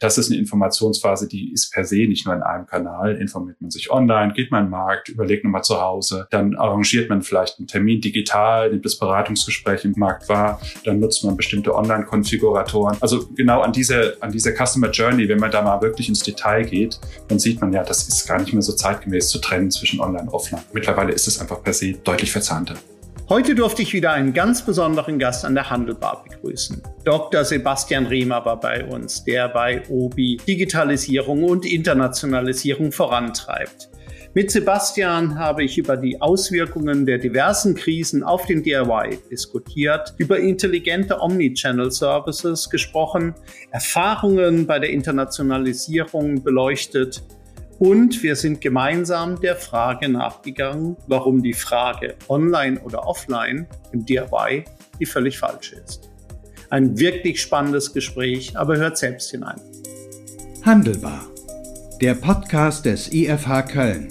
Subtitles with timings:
[0.00, 3.16] das ist eine Informationsphase, die ist per se nicht nur in einem Kanal.
[3.16, 7.08] Informiert man sich online, geht man in den Markt, überlegt nochmal zu Hause, dann arrangiert
[7.10, 11.74] man vielleicht einen Termin digital, nimmt das Beratungsgespräch im Markt wahr, dann nutzt man bestimmte
[11.74, 12.96] Online-Konfiguratoren.
[13.00, 16.64] Also genau an diese, an dieser Customer Journey, wenn man da mal wirklich ins Detail
[16.64, 16.98] geht,
[17.28, 20.22] dann sieht man ja, das ist gar nicht mehr so zeitgemäß zu trennen zwischen Online
[20.22, 20.62] und Offline.
[20.72, 22.74] Mittlerweile ist es einfach per se deutlich verzahnter.
[23.30, 26.82] Heute durfte ich wieder einen ganz besonderen Gast an der Handelbar begrüßen.
[27.04, 27.44] Dr.
[27.44, 33.88] Sebastian Rehmer war bei uns, der bei OBI Digitalisierung und Internationalisierung vorantreibt.
[34.34, 40.40] Mit Sebastian habe ich über die Auswirkungen der diversen Krisen auf den DIY diskutiert, über
[40.40, 43.36] intelligente Omnichannel Services gesprochen,
[43.70, 47.22] Erfahrungen bei der Internationalisierung beleuchtet
[47.80, 54.64] und wir sind gemeinsam der Frage nachgegangen, warum die Frage online oder offline im DIY
[55.00, 56.10] die völlig falsche ist.
[56.68, 59.58] Ein wirklich spannendes Gespräch, aber hört selbst hinein.
[60.62, 61.26] Handelbar.
[62.02, 64.08] Der Podcast des IFH Köln.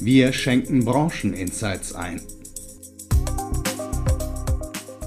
[0.00, 2.22] Wir schenken Brancheninsights ein.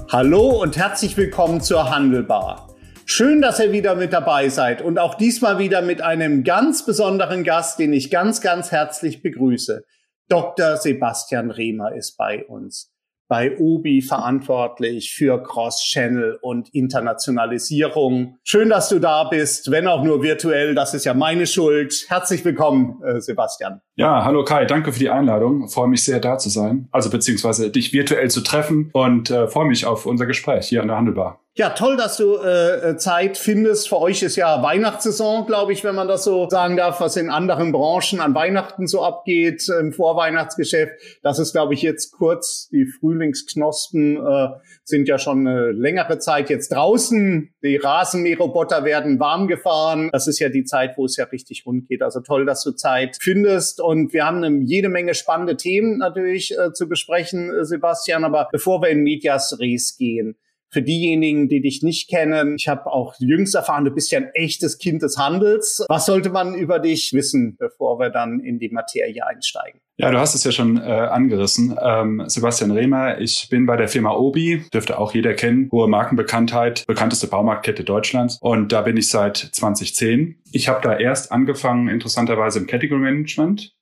[0.08, 2.71] Hallo und herzlich willkommen zur Handelbar.
[3.04, 7.42] Schön, dass ihr wieder mit dabei seid und auch diesmal wieder mit einem ganz besonderen
[7.42, 9.84] Gast, den ich ganz, ganz herzlich begrüße.
[10.28, 10.76] Dr.
[10.76, 12.92] Sebastian Rehmer ist bei uns
[13.32, 18.36] bei Ubi verantwortlich für Cross-Channel und Internationalisierung.
[18.44, 20.74] Schön, dass du da bist, wenn auch nur virtuell.
[20.74, 22.04] Das ist ja meine Schuld.
[22.08, 23.80] Herzlich willkommen, äh, Sebastian.
[23.94, 25.68] Ja, hallo Kai, danke für die Einladung.
[25.68, 26.88] Freue mich sehr, da zu sein.
[26.92, 30.88] Also beziehungsweise dich virtuell zu treffen und äh, freue mich auf unser Gespräch hier an
[30.88, 31.42] der Handelbar.
[31.54, 33.90] Ja, toll, dass du äh, Zeit findest.
[33.90, 37.28] Für euch ist ja Weihnachtssaison, glaube ich, wenn man das so sagen darf, was in
[37.28, 40.94] anderen Branchen an Weihnachten so abgeht im Vorweihnachtsgeschäft.
[41.22, 42.70] Das ist, glaube ich, jetzt kurz.
[42.72, 44.48] Die Frühlingsknospen äh,
[44.84, 47.52] sind ja schon eine längere Zeit jetzt draußen.
[47.62, 50.08] Die Rasenmäherroboter werden warm gefahren.
[50.10, 52.00] Das ist ja die Zeit, wo es ja richtig rund geht.
[52.00, 53.81] Also toll, dass du Zeit findest.
[53.82, 58.24] Und wir haben eine, jede Menge spannende Themen natürlich äh, zu besprechen, äh, Sebastian.
[58.24, 60.36] Aber bevor wir in Medias Res gehen,
[60.72, 64.30] für diejenigen, die dich nicht kennen, ich habe auch jüngst erfahren, du bist ja ein
[64.32, 65.84] echtes Kind des Handels.
[65.88, 69.81] Was sollte man über dich wissen, bevor wir dann in die Materie einsteigen?
[69.98, 71.76] Ja, du hast es ja schon äh, angerissen.
[71.80, 76.86] Ähm, Sebastian Rehmer, ich bin bei der Firma Obi, dürfte auch jeder kennen, hohe Markenbekanntheit,
[76.86, 78.38] bekannteste Baumarktkette Deutschlands.
[78.40, 80.40] Und da bin ich seit 2010.
[80.50, 83.74] Ich habe da erst angefangen, interessanterweise im Category Management,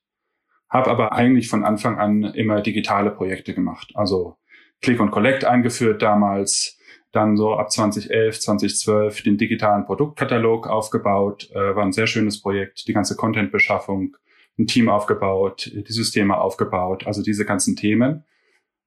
[0.68, 3.92] habe aber eigentlich von Anfang an immer digitale Projekte gemacht.
[3.94, 4.36] Also
[4.82, 6.76] Click und Collect eingeführt damals,
[7.12, 12.88] dann so ab 2011, 2012 den digitalen Produktkatalog aufgebaut, äh, war ein sehr schönes Projekt,
[12.88, 14.16] die ganze Contentbeschaffung,
[14.60, 18.24] ein Team aufgebaut, die Systeme aufgebaut, also diese ganzen Themen.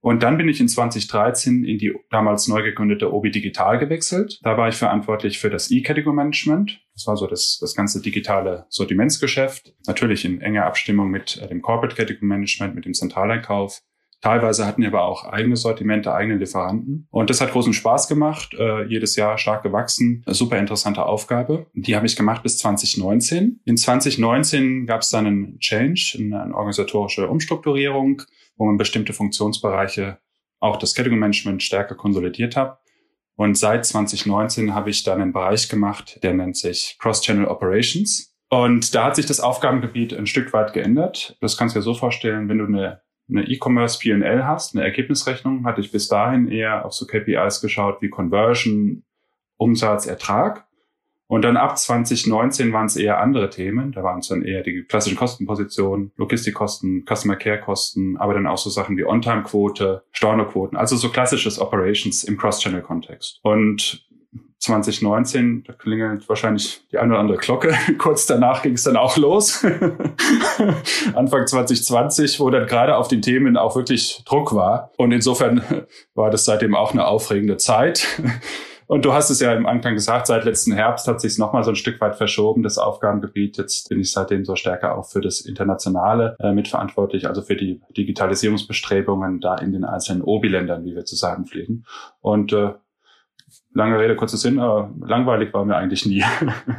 [0.04, 4.38] Und dann bin ich in 2013 in die damals neu gegründete Obi Digital gewechselt.
[4.44, 6.82] Da war ich verantwortlich für das E-Category Management.
[6.94, 9.74] Das war so das, das ganze digitale Sortimentsgeschäft.
[9.88, 13.82] Natürlich in enger Abstimmung mit äh, dem Corporate Category Management, mit dem Zentraleinkauf.
[14.24, 17.10] Teilweise hatten wir aber auch eigene Sortimente, eigene Lieferanten.
[17.12, 20.24] Und das hat großen Spaß gemacht, äh, jedes Jahr stark gewachsen.
[20.28, 21.68] Super interessante Aufgabe.
[21.74, 23.60] Die habe ich gemacht bis 2019.
[23.66, 28.22] In 2019 gab es dann einen Change, eine organisatorische Umstrukturierung,
[28.56, 30.20] wo man bestimmte Funktionsbereiche,
[30.62, 32.80] auch das Category Management stärker konsolidiert hat.
[33.36, 38.34] Und seit 2019 habe ich dann einen Bereich gemacht, der nennt sich Cross-Channel Operations.
[38.50, 41.36] Und da hat sich das Aufgabengebiet ein Stück weit geändert.
[41.42, 45.66] Das kannst du dir so vorstellen, wenn du eine eine E-Commerce P&L hast, eine Ergebnisrechnung,
[45.66, 49.04] hatte ich bis dahin eher auf so KPIs geschaut wie Conversion,
[49.58, 50.68] Umsatz, Ertrag.
[51.28, 53.92] Und dann ab 2019 waren es eher andere Themen.
[53.92, 58.58] Da waren es dann eher die klassischen Kostenpositionen, Logistikkosten, Customer Care Kosten, aber dann auch
[58.58, 63.40] so Sachen wie On-Time-Quote, Stornoquoten, also so klassisches Operations im Cross-Channel-Kontext.
[63.42, 64.06] Und
[64.64, 67.74] 2019, da klingelt wahrscheinlich die eine oder andere Glocke.
[67.98, 69.66] Kurz danach ging es dann auch los.
[71.16, 74.92] Anfang 2020, wo dann gerade auf den Themen auch wirklich Druck war.
[74.98, 75.86] Und insofern
[76.16, 78.08] war das seitdem auch eine aufregende Zeit.
[78.88, 81.64] Und du hast es ja im Anfang gesagt, seit letzten Herbst hat sich es nochmal
[81.64, 83.58] so ein Stück weit verschoben, das Aufgabengebiet.
[83.58, 87.82] Jetzt bin ich seitdem so stärker auch für das Internationale äh, mitverantwortlich, also für die
[87.98, 91.86] Digitalisierungsbestrebungen da in den einzelnen OBI-Ländern, wie wir zu sagen pflegen.
[92.22, 92.74] Und äh,
[93.76, 96.24] Lange Rede, kurzer Sinn, aber langweilig war mir eigentlich nie.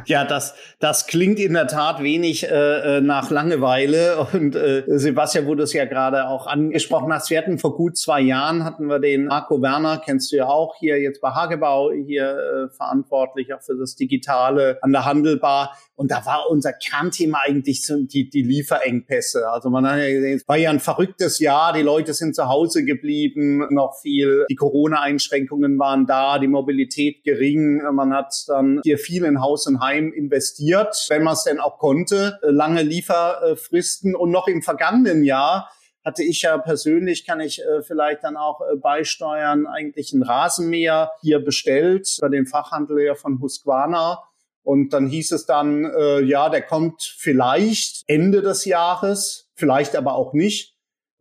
[0.05, 4.27] Ja, das, das klingt in der Tat wenig äh, äh, nach Langeweile.
[4.33, 7.97] Und äh, Sebastian, wo du es ja gerade auch angesprochen hast, wir hatten vor gut
[7.97, 11.91] zwei Jahren, hatten wir den Marco Werner, kennst du ja auch, hier jetzt bei Hagebau,
[11.91, 15.75] hier äh, verantwortlich auch für das Digitale an der Handelbar.
[15.95, 19.49] Und da war unser Kernthema eigentlich die, die Lieferengpässe.
[19.49, 22.47] Also man hat ja gesehen, es war ja ein verrücktes Jahr, die Leute sind zu
[22.47, 27.81] Hause geblieben, noch viel, die Corona-Einschränkungen waren da, die Mobilität Liquidität gering.
[27.93, 31.77] Man hat dann hier viel in Haus und Heim investiert, wenn man es denn auch
[31.77, 32.39] konnte.
[32.41, 35.69] Lange Lieferfristen und noch im vergangenen Jahr
[36.03, 41.11] hatte ich ja persönlich, kann ich äh, vielleicht dann auch äh, beisteuern, eigentlich ein Rasenmäher
[41.21, 44.21] hier bestellt bei dem Fachhandel ja von Husqvarna.
[44.61, 50.13] Und dann hieß es dann, äh, ja, der kommt vielleicht Ende des Jahres, vielleicht aber
[50.13, 50.74] auch nicht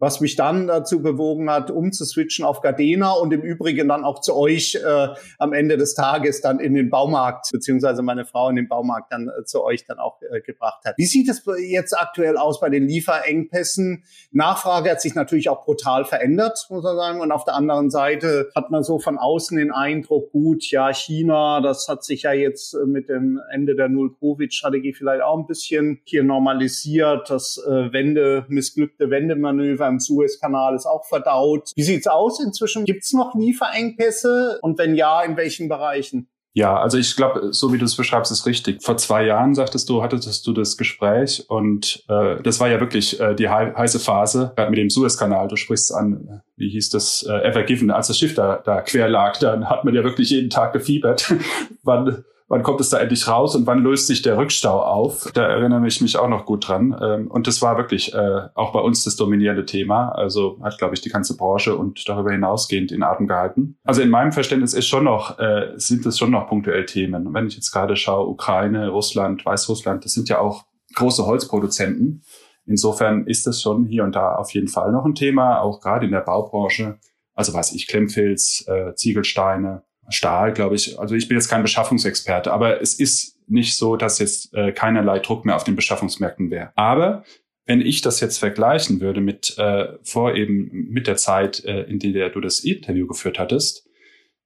[0.05, 4.37] was mich dann dazu bewogen hat, umzuswitchen auf Gardena und im Übrigen dann auch zu
[4.37, 5.09] euch äh,
[5.39, 9.29] am Ende des Tages dann in den Baumarkt, beziehungsweise meine Frau in den Baumarkt dann
[9.29, 10.99] äh, zu euch dann auch äh, gebracht hat.
[10.99, 14.05] Wie sieht es jetzt aktuell aus bei den Lieferengpässen?
[14.31, 17.21] Nachfrage hat sich natürlich auch brutal verändert, muss man sagen.
[17.23, 21.63] Und auf der anderen Seite hat man so von außen den Eindruck, gut, ja, China,
[21.63, 26.03] das hat sich ja jetzt äh, mit dem Ende der Null-Covid-Strategie vielleicht auch ein bisschen
[26.05, 27.31] hier normalisiert.
[27.31, 31.71] Das äh, Wende, missglückte Wendemanöver im Suezkanal ist auch verdaut.
[31.75, 32.85] Wie sieht's aus inzwischen?
[32.85, 34.59] Gibt's noch Lieferengpässe?
[34.63, 36.29] Und wenn ja, in welchen Bereichen?
[36.57, 38.81] Ja, also ich glaube, so wie du es beschreibst, ist richtig.
[38.81, 43.19] Vor zwei Jahren sagtest du, hattest du das Gespräch und äh, das war ja wirklich
[43.19, 45.49] äh, die he heiße Phase, gerade mit dem Suezkanal.
[45.49, 49.09] Du sprichst an, wie hieß das, äh, Ever Given, als das Schiff da, da quer
[49.09, 51.35] lag, dann hat man ja wirklich jeden Tag gefiebert,
[51.83, 55.31] wann wann kommt es da endlich raus und wann löst sich der Rückstau auf?
[55.35, 56.97] Da erinnere ich mich auch noch gut dran.
[57.01, 60.11] Ähm, und das war wirklich äh, auch bei uns das dominierende Thema.
[60.11, 63.79] Also hat, glaube ich, die ganze Branche und darüber hinausgehend in Atem gehalten.
[63.85, 67.33] Also in meinem Verständnis ist schon noch, äh, sind es schon noch punktuell Themen.
[67.33, 70.65] wenn ich jetzt gerade schaue, Ukraine, Russland, Weißrussland, das sind ja auch
[70.95, 72.23] große Holzproduzenten.
[72.67, 76.07] Insofern ist das schon hier und da auf jeden Fall noch ein Thema, auch gerade
[76.07, 76.99] in der Baubranche.
[77.35, 80.99] Also weiß ich, Klemmfilz, äh, Ziegelsteine, Stahl, glaube ich.
[80.99, 85.19] Also ich bin jetzt kein Beschaffungsexperte, aber es ist nicht so, dass jetzt äh, keinerlei
[85.19, 86.73] Druck mehr auf den Beschaffungsmärkten wäre.
[86.77, 87.25] Aber
[87.67, 91.99] wenn ich das jetzt vergleichen würde mit äh, vor eben mit der Zeit, äh, in
[91.99, 93.87] der du das Interview geführt hattest,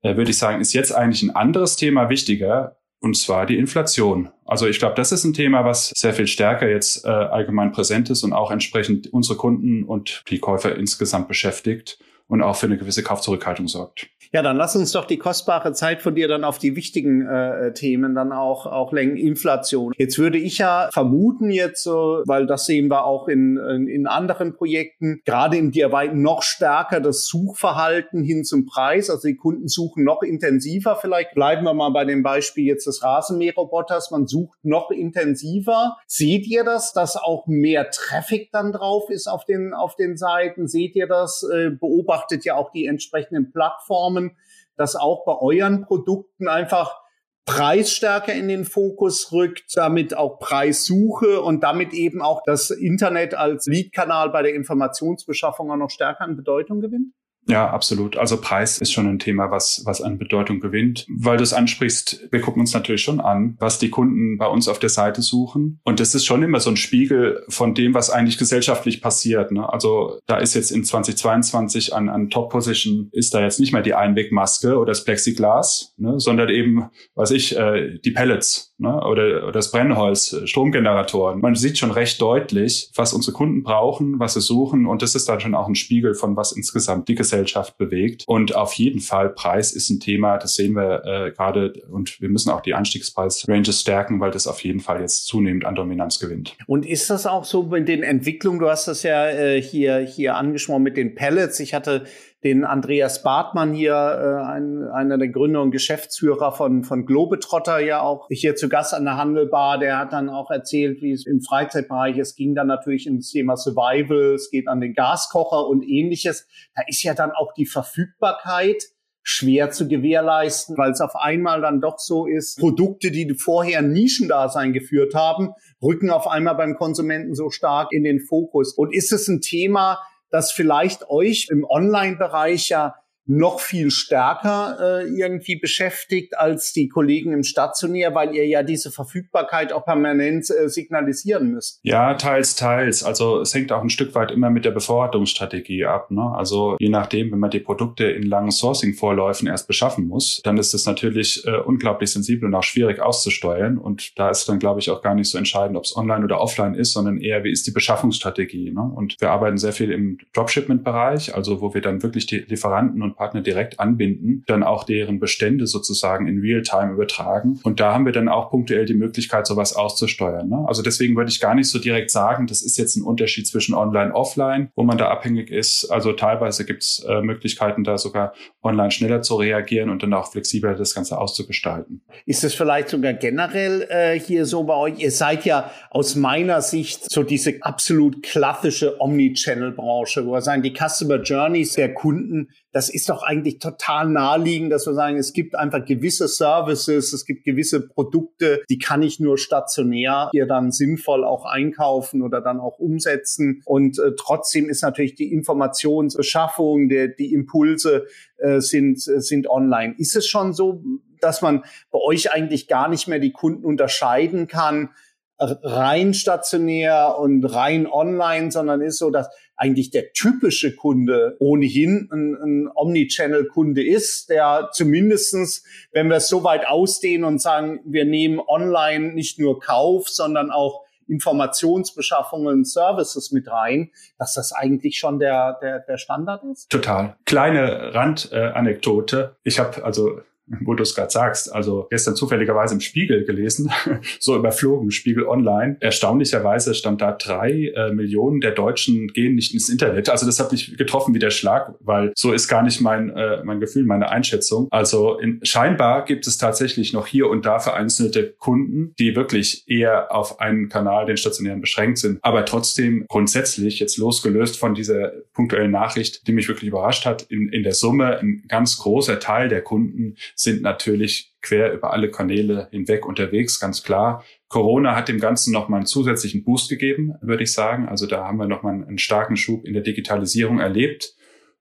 [0.03, 4.31] äh, würde ich sagen, ist jetzt eigentlich ein anderes Thema wichtiger, und zwar die Inflation.
[4.45, 8.11] Also ich glaube, das ist ein Thema, was sehr viel stärker jetzt äh, allgemein präsent
[8.11, 12.77] ist und auch entsprechend unsere Kunden und die Käufer insgesamt beschäftigt und auch für eine
[12.77, 14.09] gewisse Kaufzurückhaltung sorgt.
[14.31, 17.73] Ja, dann lass uns doch die kostbare Zeit von dir dann auf die wichtigen äh,
[17.73, 19.17] Themen dann auch, auch lenken.
[19.17, 19.95] Inflation.
[19.97, 24.07] Jetzt würde ich ja vermuten jetzt so, weil das sehen wir auch in, in, in
[24.07, 29.09] anderen Projekten, gerade in DIY noch stärker das Suchverhalten hin zum Preis.
[29.09, 30.97] Also die Kunden suchen noch intensiver.
[31.01, 34.11] Vielleicht bleiben wir mal bei dem Beispiel jetzt des Rasenmäherroboters.
[34.11, 35.97] Man sucht noch intensiver.
[36.07, 40.69] Seht ihr das, dass auch mehr Traffic dann drauf ist auf den, auf den Seiten?
[40.69, 41.49] Seht ihr das?
[41.51, 44.37] Äh, beobachtet ja auch die entsprechenden Plattformen Plattformen,
[44.77, 47.01] dass auch bei euren Produkten einfach
[47.45, 53.35] Preis stärker in den Fokus rückt, damit auch Preissuche und damit eben auch das Internet
[53.35, 57.15] als Leadkanal bei der Informationsbeschaffung auch noch stärker an Bedeutung gewinnt?
[57.49, 58.17] Ja, absolut.
[58.17, 61.07] Also Preis ist schon ein Thema, was, was an Bedeutung gewinnt.
[61.09, 64.69] Weil du es ansprichst, wir gucken uns natürlich schon an, was die Kunden bei uns
[64.69, 65.81] auf der Seite suchen.
[65.85, 69.51] Und das ist schon immer so ein Spiegel von dem, was eigentlich gesellschaftlich passiert.
[69.51, 69.71] Ne?
[69.73, 73.95] Also da ist jetzt in 2022 an, an Top-Position ist da jetzt nicht mehr die
[73.95, 76.21] Einwegmaske oder das Plexiglas, ne?
[76.21, 79.01] sondern eben, was ich, äh, die Pellets ne?
[79.05, 81.41] oder, das Brennholz, äh, Stromgeneratoren.
[81.41, 84.87] Man sieht schon recht deutlich, was unsere Kunden brauchen, was sie suchen.
[84.87, 88.25] Und das ist dann schon auch ein Spiegel von was insgesamt die Gesellschaft Gesellschaft bewegt.
[88.27, 92.29] Und auf jeden Fall Preis ist ein Thema, das sehen wir äh, gerade und wir
[92.29, 96.57] müssen auch die Anstiegspreis-Ranges stärken, weil das auf jeden Fall jetzt zunehmend an Dominanz gewinnt.
[96.67, 98.59] Und ist das auch so mit den Entwicklungen?
[98.59, 101.61] Du hast das ja äh, hier, hier angesprochen mit den Pellets.
[101.61, 102.05] Ich hatte
[102.45, 108.01] den Andreas Bartmann hier, äh, ein, einer der Gründer und Geschäftsführer von, von Globetrotter ja
[108.01, 109.79] auch hier zu Gast an der Handelbar.
[109.79, 113.57] Der hat dann auch erzählt, wie es im Freizeitbereich, es ging dann natürlich ins Thema
[113.57, 116.47] Survival, es geht an den Gaskocher und ähnliches.
[116.77, 118.85] Da ist ja dann auch die Verfügbarkeit
[119.23, 124.73] schwer zu gewährleisten, weil es auf einmal dann doch so ist, Produkte, die vorher Nischendasein
[124.73, 125.51] geführt haben,
[125.83, 128.73] rücken auf einmal beim Konsumenten so stark in den Fokus.
[128.73, 129.99] Und ist es ein Thema,
[130.31, 132.97] das vielleicht euch im Online-Bereich ja
[133.29, 138.91] noch viel stärker äh, irgendwie beschäftigt als die Kollegen im Stationär, weil ihr ja diese
[138.91, 141.79] Verfügbarkeit auch permanent äh, signalisieren müsst.
[141.83, 143.05] Ja, teils, teils.
[143.05, 146.11] Also es hängt auch ein Stück weit immer mit der Bevorratungsstrategie ab.
[146.11, 146.23] Ne?
[146.23, 150.73] Also je nachdem, wenn man die Produkte in langen Sourcing-Vorläufen erst beschaffen muss, dann ist
[150.73, 153.77] es natürlich äh, unglaublich sensibel und auch schwierig auszusteuern.
[153.77, 156.41] Und da ist dann, glaube ich, auch gar nicht so entscheidend, ob es online oder
[156.41, 158.71] offline ist, sondern eher, wie ist die Beschaffungsstrategie.
[158.71, 158.81] Ne?
[158.81, 163.18] Und wir arbeiten sehr viel im Dropshipment-Bereich, also wo wir dann wirklich die Lieferanten und
[163.19, 167.61] Partner direkt anbinden, dann auch deren Bestände sozusagen in Realtime übertragen.
[167.65, 170.49] Und da haben wir dann auch punktuell die Möglichkeit, sowas auszusteuern.
[170.49, 170.65] Ne?
[170.67, 173.75] Also deswegen würde ich gar nicht so direkt sagen, das ist jetzt ein Unterschied zwischen
[173.75, 175.91] Online, Offline, wo man da abhängig ist.
[175.91, 178.33] Also teilweise gibt es äh, Möglichkeiten, da sogar
[178.63, 182.03] online schneller zu reagieren und dann auch flexibler das Ganze auszugestalten.
[182.25, 184.99] Ist es vielleicht sogar generell äh, hier so bei euch?
[185.01, 190.73] Ihr seid ja aus meiner Sicht so diese absolut klassische Omnichannel-Branche, wo wir sagen, die
[190.73, 195.57] Customer Journeys der Kunden, das ist doch eigentlich total naheliegend, dass wir sagen, es gibt
[195.57, 201.25] einfach gewisse Services, es gibt gewisse Produkte, die kann ich nur stationär hier dann sinnvoll
[201.25, 203.63] auch einkaufen oder dann auch umsetzen.
[203.65, 208.07] Und äh, trotzdem ist natürlich die Informationsbeschaffung, der, die Impulse
[208.37, 209.97] äh, sind, sind online.
[209.99, 210.81] Ist es schon so,
[211.21, 214.91] dass man bei euch eigentlich gar nicht mehr die Kunden unterscheiden kann,
[215.39, 222.35] rein stationär und rein online, sondern ist so, dass eigentlich der typische Kunde ohnehin ein,
[222.35, 228.41] ein Omnichannel-Kunde ist, der zumindestens, wenn wir es so weit ausdehnen und sagen, wir nehmen
[228.41, 235.59] online nicht nur Kauf, sondern auch Informationsbeschaffungen, Services mit rein, dass das eigentlich schon der,
[235.61, 236.71] der, der Standard ist?
[236.71, 237.17] Total.
[237.25, 239.37] Kleine Randanekdote.
[239.43, 240.21] Ich habe also
[240.61, 241.53] wo du es gerade sagst.
[241.53, 243.71] Also gestern zufälligerweise im Spiegel gelesen,
[244.21, 245.77] so überflogen, Spiegel Online.
[245.81, 250.09] Erstaunlicherweise stand da drei äh, Millionen der Deutschen gehen nicht ins Internet.
[250.09, 253.43] Also das hat mich getroffen wie der Schlag, weil so ist gar nicht mein, äh,
[253.45, 254.69] mein Gefühl, meine Einschätzung.
[254.71, 260.15] Also in, scheinbar gibt es tatsächlich noch hier und da vereinzelte Kunden, die wirklich eher
[260.15, 262.19] auf einen Kanal, den stationären, beschränkt sind.
[262.23, 267.49] Aber trotzdem grundsätzlich jetzt losgelöst von dieser punktuellen Nachricht, die mich wirklich überrascht hat, in,
[267.49, 272.69] in der Summe ein ganz großer Teil der Kunden sind natürlich quer über alle Kanäle
[272.71, 274.25] hinweg unterwegs, ganz klar.
[274.49, 277.89] Corona hat dem Ganzen nochmal einen zusätzlichen Boost gegeben, würde ich sagen.
[277.89, 281.15] Also da haben wir nochmal einen starken Schub in der Digitalisierung erlebt.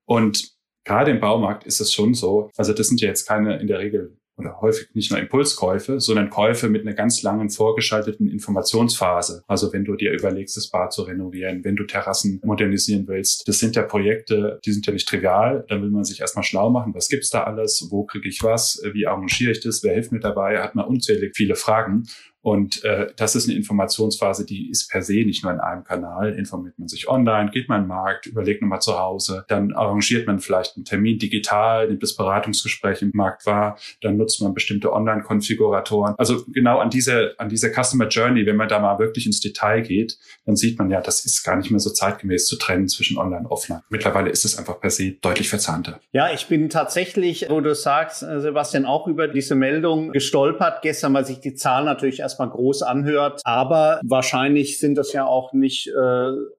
[0.05, 0.51] Und
[0.85, 3.79] gerade im Baumarkt ist es schon so, also das sind ja jetzt keine in der
[3.79, 9.43] Regel oder häufig nicht nur Impulskäufe, sondern Käufe mit einer ganz langen vorgeschalteten Informationsphase.
[9.47, 13.59] Also wenn du dir überlegst, das Bad zu renovieren, wenn du Terrassen modernisieren willst, das
[13.59, 15.65] sind ja Projekte, die sind ja nicht trivial.
[15.67, 18.81] Da will man sich erstmal schlau machen, was gibt's da alles, wo kriege ich was,
[18.93, 22.03] wie arrangiere ich das, wer hilft mir dabei, hat man unzählig viele Fragen.
[22.41, 26.33] Und äh, das ist eine Informationsphase, die ist per se nicht nur in einem Kanal.
[26.33, 30.27] Informiert man sich online, geht man in den Markt, überlegt nochmal zu Hause, dann arrangiert
[30.27, 34.93] man vielleicht einen Termin digital, nimmt das Beratungsgespräch im Markt wahr, dann nutzt man bestimmte
[34.93, 36.15] Online-Konfiguratoren.
[36.17, 39.81] Also genau an dieser, an dieser Customer Journey, wenn man da mal wirklich ins Detail
[39.81, 43.17] geht, dann sieht man ja, das ist gar nicht mehr so zeitgemäß zu trennen zwischen
[43.17, 43.81] Online und Offline.
[43.89, 45.99] Mittlerweile ist es einfach per se deutlich verzahnter.
[46.11, 51.13] Ja, ich bin tatsächlich, wo du sagst, äh, Sebastian, auch über diese Meldung gestolpert gestern,
[51.13, 53.41] weil sich die Zahl natürlich erst erstmal groß anhört.
[53.43, 55.91] Aber wahrscheinlich sind das ja auch nicht äh,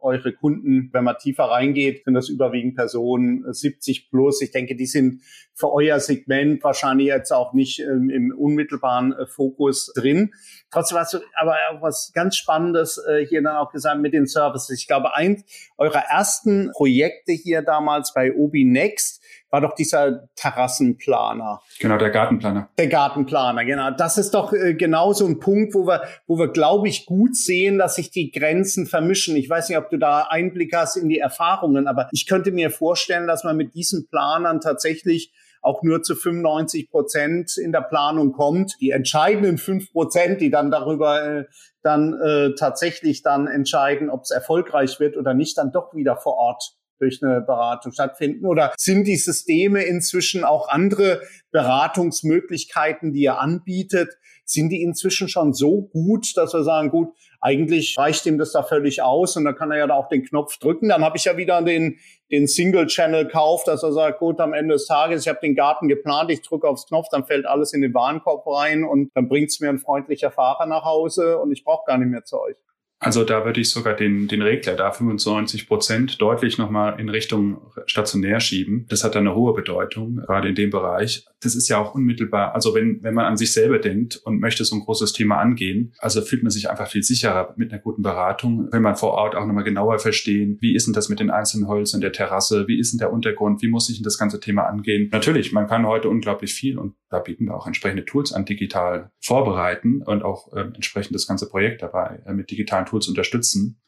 [0.00, 4.42] eure Kunden, wenn man tiefer reingeht, sind das überwiegend Personen 70 äh, plus.
[4.42, 5.23] Ich denke, die sind
[5.54, 10.32] für euer Segment wahrscheinlich jetzt auch nicht ähm, im unmittelbaren äh, Fokus drin.
[10.70, 14.26] Trotzdem hast du aber auch was ganz Spannendes äh, hier dann auch gesagt mit den
[14.26, 14.78] Services.
[14.78, 15.44] Ich glaube, eins
[15.76, 21.60] eurer ersten Projekte hier damals bei Obi Next war doch dieser Terrassenplaner.
[21.80, 22.68] Genau, der Gartenplaner.
[22.78, 23.90] Der Gartenplaner, genau.
[23.90, 27.36] Das ist doch äh, genau so ein Punkt, wo wir, wo wir, glaube ich, gut
[27.36, 29.36] sehen, dass sich die Grenzen vermischen.
[29.36, 32.70] Ich weiß nicht, ob du da Einblick hast in die Erfahrungen, aber ich könnte mir
[32.70, 38.32] vorstellen, dass man mit diesen Planern tatsächlich auch nur zu 95 Prozent in der Planung
[38.32, 38.76] kommt.
[38.80, 41.44] Die entscheidenden fünf Prozent, die dann darüber äh,
[41.82, 46.34] dann äh, tatsächlich dann entscheiden, ob es erfolgreich wird oder nicht, dann doch wieder vor
[46.34, 48.46] Ort durch eine Beratung stattfinden?
[48.46, 55.52] Oder sind die Systeme inzwischen auch andere Beratungsmöglichkeiten, die ihr anbietet, sind die inzwischen schon
[55.52, 59.54] so gut, dass wir sagen, gut, eigentlich reicht ihm das da völlig aus und dann
[59.54, 60.88] kann er ja da auch den Knopf drücken.
[60.88, 61.98] Dann habe ich ja wieder den,
[62.30, 66.30] den Single-Channel-Kauf, dass er sagt, gut, am Ende des Tages, ich habe den Garten geplant,
[66.30, 69.68] ich drücke aufs Knopf, dann fällt alles in den Warenkorb rein und dann bringt's mir
[69.68, 72.56] ein freundlicher Fahrer nach Hause und ich brauche gar nicht mehr zu euch.
[73.00, 77.58] Also da würde ich sogar den, den Regler da 95 Prozent deutlich nochmal in Richtung
[77.86, 78.86] stationär schieben.
[78.88, 81.24] Das hat eine hohe Bedeutung, gerade in dem Bereich.
[81.40, 84.64] Das ist ja auch unmittelbar, also wenn, wenn man an sich selber denkt und möchte
[84.64, 88.02] so ein großes Thema angehen, also fühlt man sich einfach viel sicherer mit einer guten
[88.02, 91.30] Beratung, wenn man vor Ort auch nochmal genauer verstehen, wie ist denn das mit den
[91.30, 94.40] einzelnen Holzen der Terrasse, wie ist denn der Untergrund, wie muss ich denn das ganze
[94.40, 95.08] Thema angehen.
[95.12, 99.12] Natürlich, man kann heute unglaublich viel und da bieten wir auch entsprechende Tools an digital
[99.20, 103.80] vorbereiten und auch äh, entsprechend das ganze Projekt dabei äh, mit digitalen Tools unterstützen.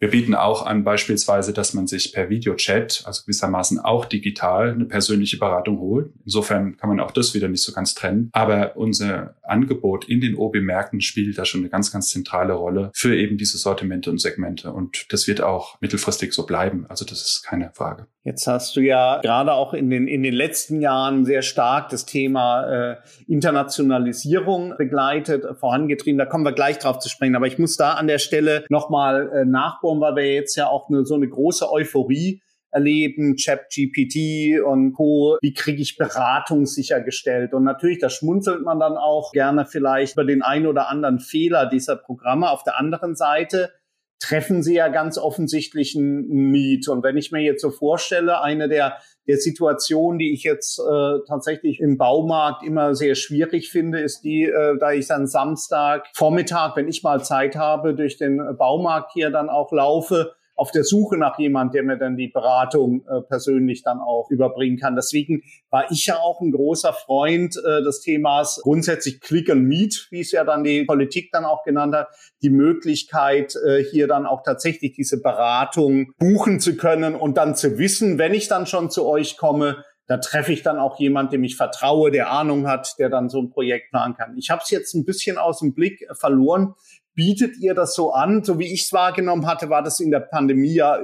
[0.00, 4.86] Wir bieten auch an beispielsweise, dass man sich per Videochat, also gewissermaßen auch digital, eine
[4.86, 6.10] persönliche Beratung holt.
[6.24, 8.30] Insofern kann man auch das wieder nicht so ganz trennen.
[8.32, 13.14] Aber unser Angebot in den OB-Märkten spielt da schon eine ganz, ganz zentrale Rolle für
[13.14, 14.72] eben diese Sortimente und Segmente.
[14.72, 16.86] Und das wird auch mittelfristig so bleiben.
[16.88, 18.06] Also das ist keine Frage.
[18.22, 22.04] Jetzt hast du ja gerade auch in den, in den letzten Jahren sehr stark das
[22.04, 26.18] Thema äh, Internationalisierung begleitet, vorangetrieben.
[26.18, 27.34] Da kommen wir gleich drauf zu sprechen.
[27.34, 30.90] Aber ich muss da an der Stelle nochmal äh, nachbohren, weil wir jetzt ja auch
[30.90, 35.38] eine, so eine große Euphorie erleben, ChatGPT und Co.
[35.40, 37.52] Wie kriege ich Beratung sichergestellt?
[37.52, 41.66] Und natürlich, da schmunzelt man dann auch gerne vielleicht über den einen oder anderen Fehler
[41.66, 42.50] dieser Programme.
[42.50, 43.72] Auf der anderen Seite
[44.20, 46.88] treffen sie ja ganz offensichtlich ein Need.
[46.88, 51.18] Und wenn ich mir jetzt so vorstelle, eine der, der Situationen, die ich jetzt äh,
[51.26, 56.76] tatsächlich im Baumarkt immer sehr schwierig finde, ist die, äh, da ich dann Samstag Vormittag,
[56.76, 61.16] wenn ich mal Zeit habe, durch den Baumarkt hier dann auch laufe auf der Suche
[61.16, 64.94] nach jemand, der mir dann die Beratung äh, persönlich dann auch überbringen kann.
[64.94, 70.08] Deswegen war ich ja auch ein großer Freund äh, des Themas grundsätzlich Click and Meet,
[70.10, 72.08] wie es ja dann die Politik dann auch genannt hat,
[72.42, 77.78] die Möglichkeit, äh, hier dann auch tatsächlich diese Beratung buchen zu können und dann zu
[77.78, 81.44] wissen, wenn ich dann schon zu euch komme, da treffe ich dann auch jemand, dem
[81.44, 84.36] ich vertraue, der Ahnung hat, der dann so ein Projekt planen kann.
[84.36, 86.74] Ich habe es jetzt ein bisschen aus dem Blick verloren.
[87.14, 88.44] Bietet ihr das so an?
[88.44, 91.00] So wie ich es wahrgenommen hatte, war das in der Pandemie ja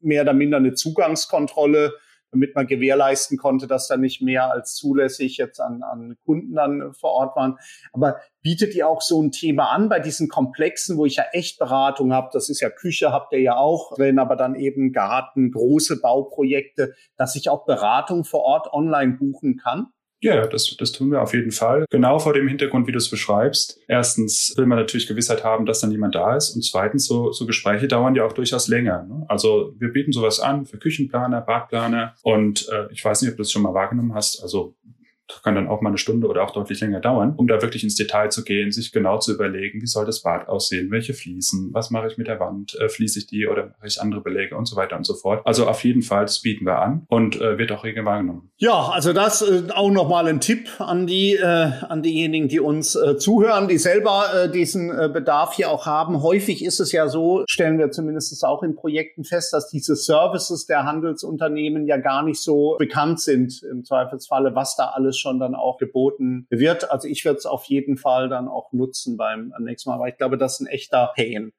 [0.00, 1.92] mehr oder minder eine Zugangskontrolle,
[2.32, 6.92] damit man gewährleisten konnte, dass da nicht mehr als zulässig jetzt an, an Kunden dann
[6.92, 7.58] vor Ort waren.
[7.92, 11.58] Aber bietet ihr auch so ein Thema an bei diesen Komplexen, wo ich ja echt
[11.58, 12.30] Beratung habe?
[12.32, 16.94] Das ist ja Küche, habt ihr ja auch drin, aber dann eben Garten, große Bauprojekte,
[17.16, 19.86] dass ich auch Beratung vor Ort online buchen kann?
[20.24, 21.84] Ja, das, das tun wir auf jeden Fall.
[21.90, 23.78] Genau vor dem Hintergrund, wie du es beschreibst.
[23.88, 26.56] Erstens will man natürlich Gewissheit haben, dass dann jemand da ist.
[26.56, 29.02] Und zweitens, so, so Gespräche dauern ja auch durchaus länger.
[29.02, 29.26] Ne?
[29.28, 32.14] Also wir bieten sowas an für Küchenplaner, Badplaner.
[32.22, 34.42] Und äh, ich weiß nicht, ob du es schon mal wahrgenommen hast.
[34.42, 34.93] Also das
[35.42, 37.94] kann dann auch mal eine Stunde oder auch deutlich länger dauern, um da wirklich ins
[37.94, 41.90] Detail zu gehen, sich genau zu überlegen, wie soll das Bad aussehen, welche Fliesen, was
[41.90, 44.66] mache ich mit der Wand, äh, fließe ich die oder mache ich andere Beläge und
[44.66, 45.42] so weiter und so fort.
[45.44, 48.50] Also auf jeden Fall, das bieten wir an und äh, wird auch regel wahrgenommen.
[48.56, 52.94] Ja, also das äh, auch nochmal ein Tipp an die, äh, an diejenigen, die uns
[52.94, 56.22] äh, zuhören, die selber äh, diesen äh, Bedarf hier auch haben.
[56.22, 60.66] Häufig ist es ja so, stellen wir zumindest auch in Projekten fest, dass diese Services
[60.66, 65.54] der Handelsunternehmen ja gar nicht so bekannt sind im Zweifelsfalle, was da alles schon dann
[65.54, 66.90] auch geboten wird.
[66.90, 70.18] Also ich werde es auf jeden Fall dann auch nutzen beim nächsten Mal, weil ich
[70.18, 71.52] glaube, das ist ein echter Pain.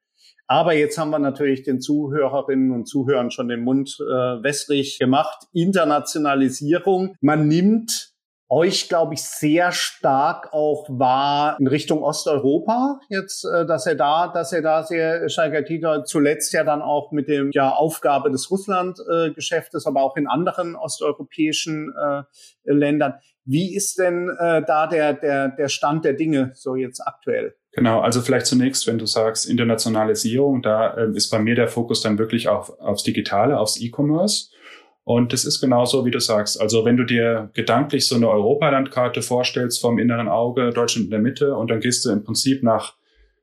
[0.47, 4.03] Aber jetzt haben wir natürlich den Zuhörerinnen und Zuhörern schon den Mund äh,
[4.43, 5.47] wässrig gemacht.
[5.53, 7.15] Internationalisierung.
[7.19, 8.15] Man nimmt
[8.47, 14.27] euch, glaube ich, sehr stark auch wahr in Richtung Osteuropa jetzt, äh, dass er da,
[14.27, 15.27] dass er da sehr
[15.65, 20.75] Tito zuletzt ja dann auch mit dem ja Aufgabe des Russland-Geschäftes, aber auch in anderen
[20.75, 22.23] osteuropäischen äh,
[22.65, 23.15] Ländern.
[23.45, 27.55] Wie ist denn äh, da der, der, der Stand der Dinge so jetzt aktuell?
[27.73, 32.01] Genau, also vielleicht zunächst, wenn du sagst Internationalisierung, da äh, ist bei mir der Fokus
[32.01, 34.49] dann wirklich auf, aufs Digitale, aufs E-Commerce.
[35.03, 36.59] Und das ist genauso, wie du sagst.
[36.59, 41.19] Also wenn du dir gedanklich so eine Europalandkarte vorstellst vom inneren Auge, Deutschland in der
[41.19, 42.95] Mitte, und dann gehst du im Prinzip nach,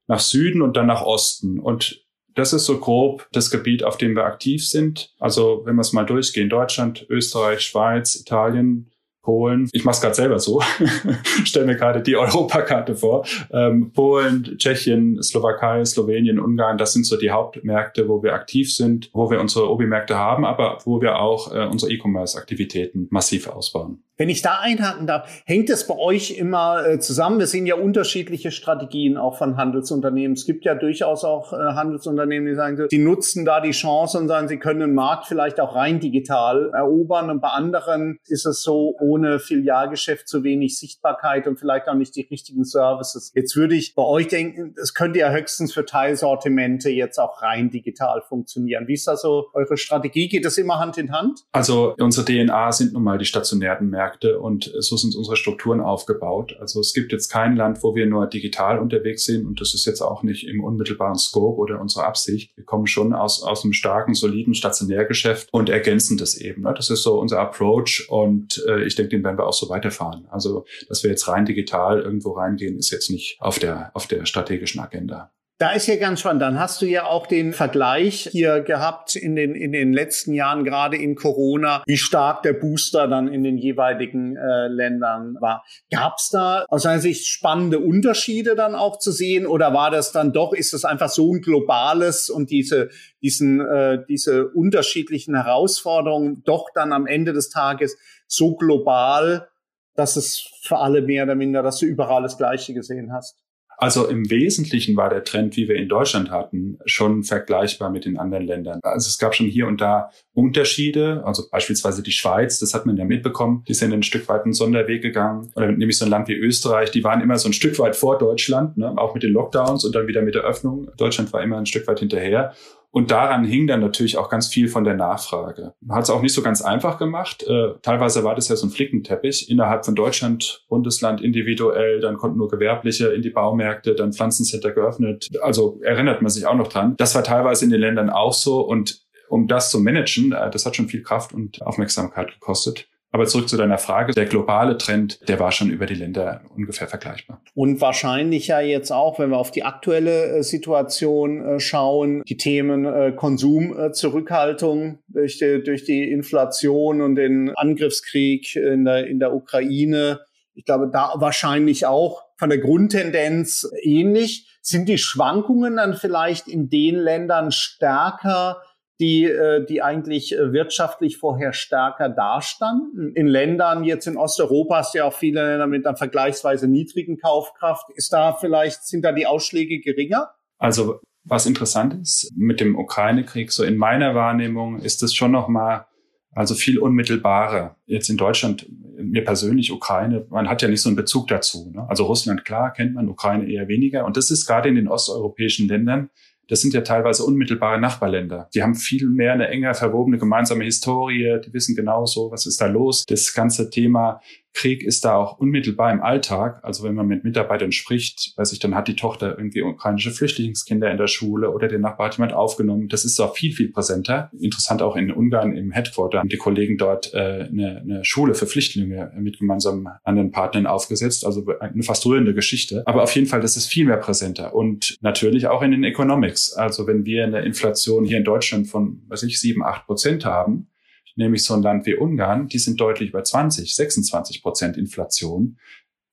[0.09, 1.61] nach Süden und dann nach Osten.
[1.61, 5.15] Und das ist so grob das Gebiet, auf dem wir aktiv sind.
[5.21, 8.92] Also wenn wir es mal durchgehen, Deutschland, Österreich, Schweiz, Italien,
[9.23, 10.61] Polen, ich mache es gerade selber so,
[11.45, 13.25] stelle mir gerade die Europakarte vor.
[13.53, 19.11] Ähm, Polen, Tschechien, Slowakei, Slowenien, Ungarn, das sind so die Hauptmärkte, wo wir aktiv sind,
[19.13, 24.03] wo wir unsere Obi-Märkte haben, aber wo wir auch äh, unsere E-Commerce-Aktivitäten massiv ausbauen.
[24.23, 27.41] Wenn ich da einhaken darf, hängt es bei euch immer äh, zusammen?
[27.41, 30.35] Wir sehen ja unterschiedliche Strategien auch von Handelsunternehmen.
[30.35, 34.29] Es gibt ja durchaus auch äh, Handelsunternehmen, die sagen, die nutzen da die Chance und
[34.29, 37.31] sagen, sie können den Markt vielleicht auch rein digital erobern.
[37.31, 42.15] Und bei anderen ist es so, ohne Filialgeschäft zu wenig Sichtbarkeit und vielleicht auch nicht
[42.15, 43.33] die richtigen Services.
[43.35, 47.71] Jetzt würde ich bei euch denken, es könnte ja höchstens für Teilsortimente jetzt auch rein
[47.71, 48.87] digital funktionieren.
[48.87, 50.29] Wie ist da so eure Strategie?
[50.29, 51.41] Geht das immer Hand in Hand?
[51.51, 54.12] Also unsere DNA sind nun mal die stationären Märkte.
[54.13, 56.57] Märkte und so sind unsere Strukturen aufgebaut.
[56.61, 59.87] Also es gibt jetzt kein Land, wo wir nur digital unterwegs sind und das ist
[59.87, 62.57] jetzt auch nicht im unmittelbaren Scope oder unsere Absicht.
[62.57, 66.63] Wir kommen schon aus, aus einem starken, soliden Stationärgeschäft und ergänzen das eben.
[66.63, 66.75] Ne?
[66.77, 70.27] Das ist so unser Approach und äh, ich denke, den werden wir auch so weiterfahren.
[70.31, 74.27] Also, dass wir jetzt rein digital irgendwo reingehen, ist jetzt nicht auf der, auf der
[74.27, 75.33] strategischen Agenda.
[75.63, 76.43] Da ist ja ganz spannend.
[76.43, 80.65] Dann hast du ja auch den Vergleich hier gehabt in den, in den letzten Jahren,
[80.65, 85.65] gerade in Corona, wie stark der Booster dann in den jeweiligen äh, Ländern war.
[85.89, 90.11] Gab es da aus deiner Sicht spannende Unterschiede dann auch zu sehen oder war das
[90.11, 92.89] dann doch, ist das einfach so ein globales und diese,
[93.23, 97.97] diesen, äh, diese unterschiedlichen Herausforderungen doch dann am Ende des Tages
[98.27, 99.49] so global,
[99.95, 103.37] dass es für alle mehr oder minder, dass du überall das Gleiche gesehen hast?
[103.77, 108.19] Also im Wesentlichen war der Trend, wie wir in Deutschland hatten, schon vergleichbar mit den
[108.19, 108.81] anderen Ländern.
[108.83, 112.97] Also es gab schon hier und da Unterschiede, also beispielsweise die Schweiz, das hat man
[112.97, 115.51] ja mitbekommen, die sind ein Stück weit einen Sonderweg gegangen.
[115.57, 118.19] Oder nämlich so ein Land wie Österreich, die waren immer so ein Stück weit vor
[118.19, 118.97] Deutschland, ne?
[118.97, 120.89] auch mit den Lockdowns und dann wieder mit der Öffnung.
[120.97, 122.55] Deutschland war immer ein Stück weit hinterher.
[122.95, 125.73] Und daran hing dann natürlich auch ganz viel von der Nachfrage.
[125.89, 127.43] Hat es auch nicht so ganz einfach gemacht.
[127.43, 132.01] Äh, teilweise war das ja so ein Flickenteppich innerhalb von Deutschland, Bundesland individuell.
[132.01, 135.31] Dann konnten nur Gewerbliche in die Baumärkte, dann Pflanzencenter geöffnet.
[135.41, 136.95] Also erinnert man sich auch noch dran.
[136.99, 138.61] Das war teilweise in den Ländern auch so.
[138.61, 139.01] Und
[139.31, 142.89] um das zu managen, äh, das hat schon viel Kraft und Aufmerksamkeit gekostet.
[143.15, 144.15] Aber zurück zu deiner Frage.
[144.15, 147.43] Der globale Trend, der war schon über die Länder ungefähr vergleichbar.
[147.55, 152.39] Und wahrscheinlich ja jetzt auch, wenn wir auf die aktuelle äh, Situation äh, schauen, die
[152.39, 159.35] Themen äh, Konsumzurückhaltung durch die, durch die Inflation und den Angriffskrieg in der, in der
[159.35, 160.21] Ukraine.
[160.55, 164.49] Ich glaube, da wahrscheinlich auch von der Grundtendenz ähnlich.
[164.63, 168.63] Sind die Schwankungen dann vielleicht in den Ländern stärker,
[169.03, 173.13] die, äh, die eigentlich äh, wirtschaftlich vorher stärker dastanden.
[173.17, 177.19] In Ländern, jetzt in Osteuropa hast du ja auch viele Länder mit einer vergleichsweise niedrigen
[177.19, 177.87] Kaufkraft.
[177.97, 180.31] Ist da vielleicht, sind da die Ausschläge geringer?
[180.59, 185.87] Also was interessant ist mit dem Ukraine-Krieg, so in meiner Wahrnehmung ist es schon nochmal
[186.35, 187.77] also viel unmittelbarer.
[187.87, 191.73] Jetzt in Deutschland, mir persönlich, Ukraine, man hat ja nicht so einen Bezug dazu.
[191.75, 191.85] Ne?
[191.89, 194.07] Also Russland, klar, kennt man, Ukraine eher weniger.
[194.07, 196.09] Und das ist gerade in den osteuropäischen Ländern
[196.49, 198.49] das sind ja teilweise unmittelbare Nachbarländer.
[198.55, 201.41] Die haben viel mehr eine enger verwobene gemeinsame Historie.
[201.45, 203.05] Die wissen genauso, was ist da los.
[203.07, 204.21] Das ganze Thema
[204.55, 206.61] Krieg ist da auch unmittelbar im Alltag.
[206.63, 210.91] Also wenn man mit Mitarbeitern spricht, weiß ich, dann hat die Tochter irgendwie ukrainische Flüchtlingskinder
[210.91, 212.89] in der Schule oder der Nachbar hat jemand aufgenommen.
[212.89, 214.31] Das ist auch viel, viel präsenter.
[214.39, 218.47] Interessant auch in Ungarn im Headquarter haben die Kollegen dort äh, eine, eine Schule für
[218.47, 221.25] Flüchtlinge mit gemeinsamen anderen Partnern aufgesetzt.
[221.25, 222.83] Also eine fast rührende Geschichte.
[222.87, 224.55] Aber auf jeden Fall, das ist viel mehr präsenter.
[224.55, 226.53] Und natürlich auch in den Economics.
[226.53, 230.69] Also wenn wir eine Inflation hier in Deutschland von, weiß ich, sieben, acht Prozent haben,
[231.17, 235.59] nämlich so ein Land wie Ungarn, die sind deutlich über 20, 26 Prozent Inflation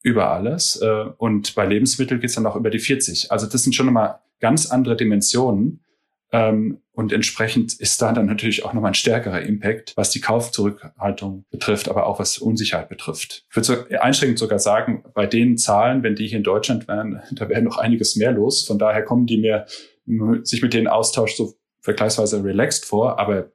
[0.02, 0.82] über alles.
[0.82, 3.32] Äh, und bei Lebensmitteln geht es dann auch über die 40.
[3.32, 5.84] Also das sind schon nochmal ganz andere Dimensionen.
[6.32, 11.46] Ähm, und entsprechend ist da dann natürlich auch nochmal ein stärkerer Impact, was die Kaufzurückhaltung
[11.50, 13.46] betrifft, aber auch was Unsicherheit betrifft.
[13.50, 17.22] Ich würde so einschränkend sogar sagen, bei den Zahlen, wenn die hier in Deutschland wären,
[17.32, 18.66] da wäre noch einiges mehr los.
[18.66, 19.66] Von daher kommen die mir,
[20.44, 23.20] sich mit denen austauscht, so vergleichsweise relaxed vor.
[23.20, 23.52] Aber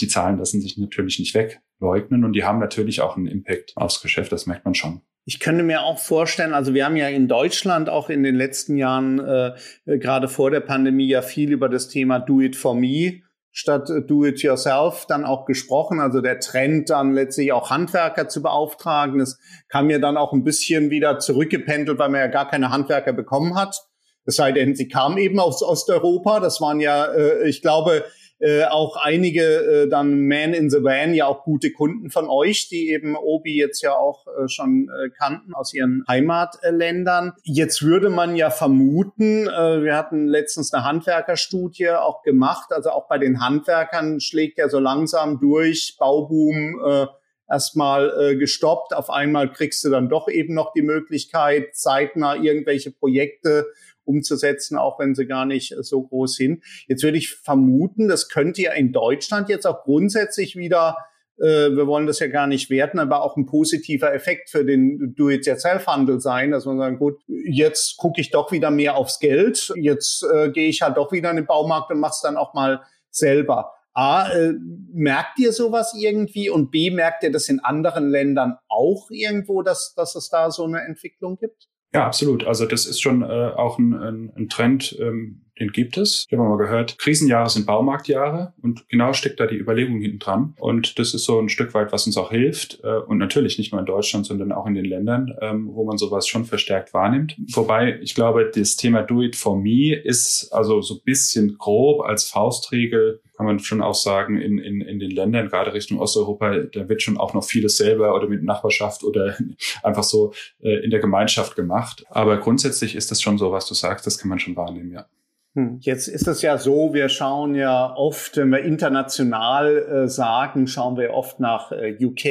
[0.00, 4.00] die Zahlen lassen sich natürlich nicht wegleugnen und die haben natürlich auch einen Impact aufs
[4.00, 5.02] Geschäft, das merkt man schon.
[5.26, 8.76] Ich könnte mir auch vorstellen, also wir haben ja in Deutschland auch in den letzten
[8.76, 9.54] Jahren, äh,
[9.86, 14.24] gerade vor der Pandemie, ja viel über das Thema Do It For Me statt Do
[14.24, 16.00] It Yourself dann auch gesprochen.
[16.00, 19.20] Also der Trend dann letztlich auch Handwerker zu beauftragen.
[19.20, 23.12] Das kam mir dann auch ein bisschen wieder zurückgependelt, weil man ja gar keine Handwerker
[23.12, 23.86] bekommen hat.
[24.26, 26.40] Es sei denn, sie kamen eben aus Osteuropa.
[26.40, 28.04] Das waren ja, äh, ich glaube,
[28.40, 32.68] äh, auch einige äh, dann Man in the Van ja auch gute Kunden von euch,
[32.68, 37.32] die eben Obi jetzt ja auch äh, schon äh, kannten aus ihren Heimatländern.
[37.44, 43.08] Jetzt würde man ja vermuten, äh, wir hatten letztens eine Handwerkerstudie auch gemacht, also auch
[43.08, 47.06] bei den Handwerkern schlägt ja so langsam durch, Bauboom, äh,
[47.48, 48.94] erstmal äh, gestoppt.
[48.94, 53.66] Auf einmal kriegst du dann doch eben noch die Möglichkeit, zeitnah irgendwelche Projekte
[54.04, 56.64] umzusetzen, auch wenn sie gar nicht so groß sind.
[56.86, 60.96] Jetzt würde ich vermuten, das könnte ja in Deutschland jetzt auch grundsätzlich wieder
[61.38, 65.14] äh, wir wollen das ja gar nicht werten, aber auch ein positiver Effekt für den
[65.16, 70.24] Do-it-yourself-Handel sein, dass man sagt, gut, jetzt gucke ich doch wieder mehr aufs Geld, jetzt
[70.32, 72.82] äh, gehe ich halt doch wieder in den Baumarkt und mache es dann auch mal
[73.10, 73.72] selber.
[73.94, 74.54] A, äh,
[74.92, 76.50] merkt ihr sowas irgendwie?
[76.50, 80.64] Und B, merkt ihr das in anderen Ländern auch irgendwo, dass, dass es da so
[80.64, 81.68] eine Entwicklung gibt?
[81.94, 82.44] Ja, absolut.
[82.44, 86.26] Also das ist schon äh, auch ein, ein, ein Trend, ähm, den gibt es.
[86.28, 90.54] Ich habe mal gehört, Krisenjahre sind Baumarktjahre und genau steckt da die Überlegung hinten dran.
[90.58, 92.80] Und das ist so ein Stück weit, was uns auch hilft.
[92.82, 95.98] Äh, und natürlich nicht nur in Deutschland, sondern auch in den Ländern, ähm, wo man
[95.98, 97.36] sowas schon verstärkt wahrnimmt.
[97.52, 102.02] Wobei ich glaube, das Thema Do It For Me ist also so ein bisschen grob
[102.02, 106.56] als Faustregel kann man schon auch sagen, in, in, in den Ländern, gerade Richtung Osteuropa,
[106.72, 109.36] da wird schon auch noch vieles selber oder mit Nachbarschaft oder
[109.82, 112.04] einfach so äh, in der Gemeinschaft gemacht.
[112.10, 115.06] Aber grundsätzlich ist das schon so, was du sagst, das kann man schon wahrnehmen, ja.
[115.54, 115.78] Hm.
[115.80, 120.96] Jetzt ist es ja so, wir schauen ja oft, wenn wir international äh, sagen, schauen
[120.96, 122.24] wir oft nach äh, UK,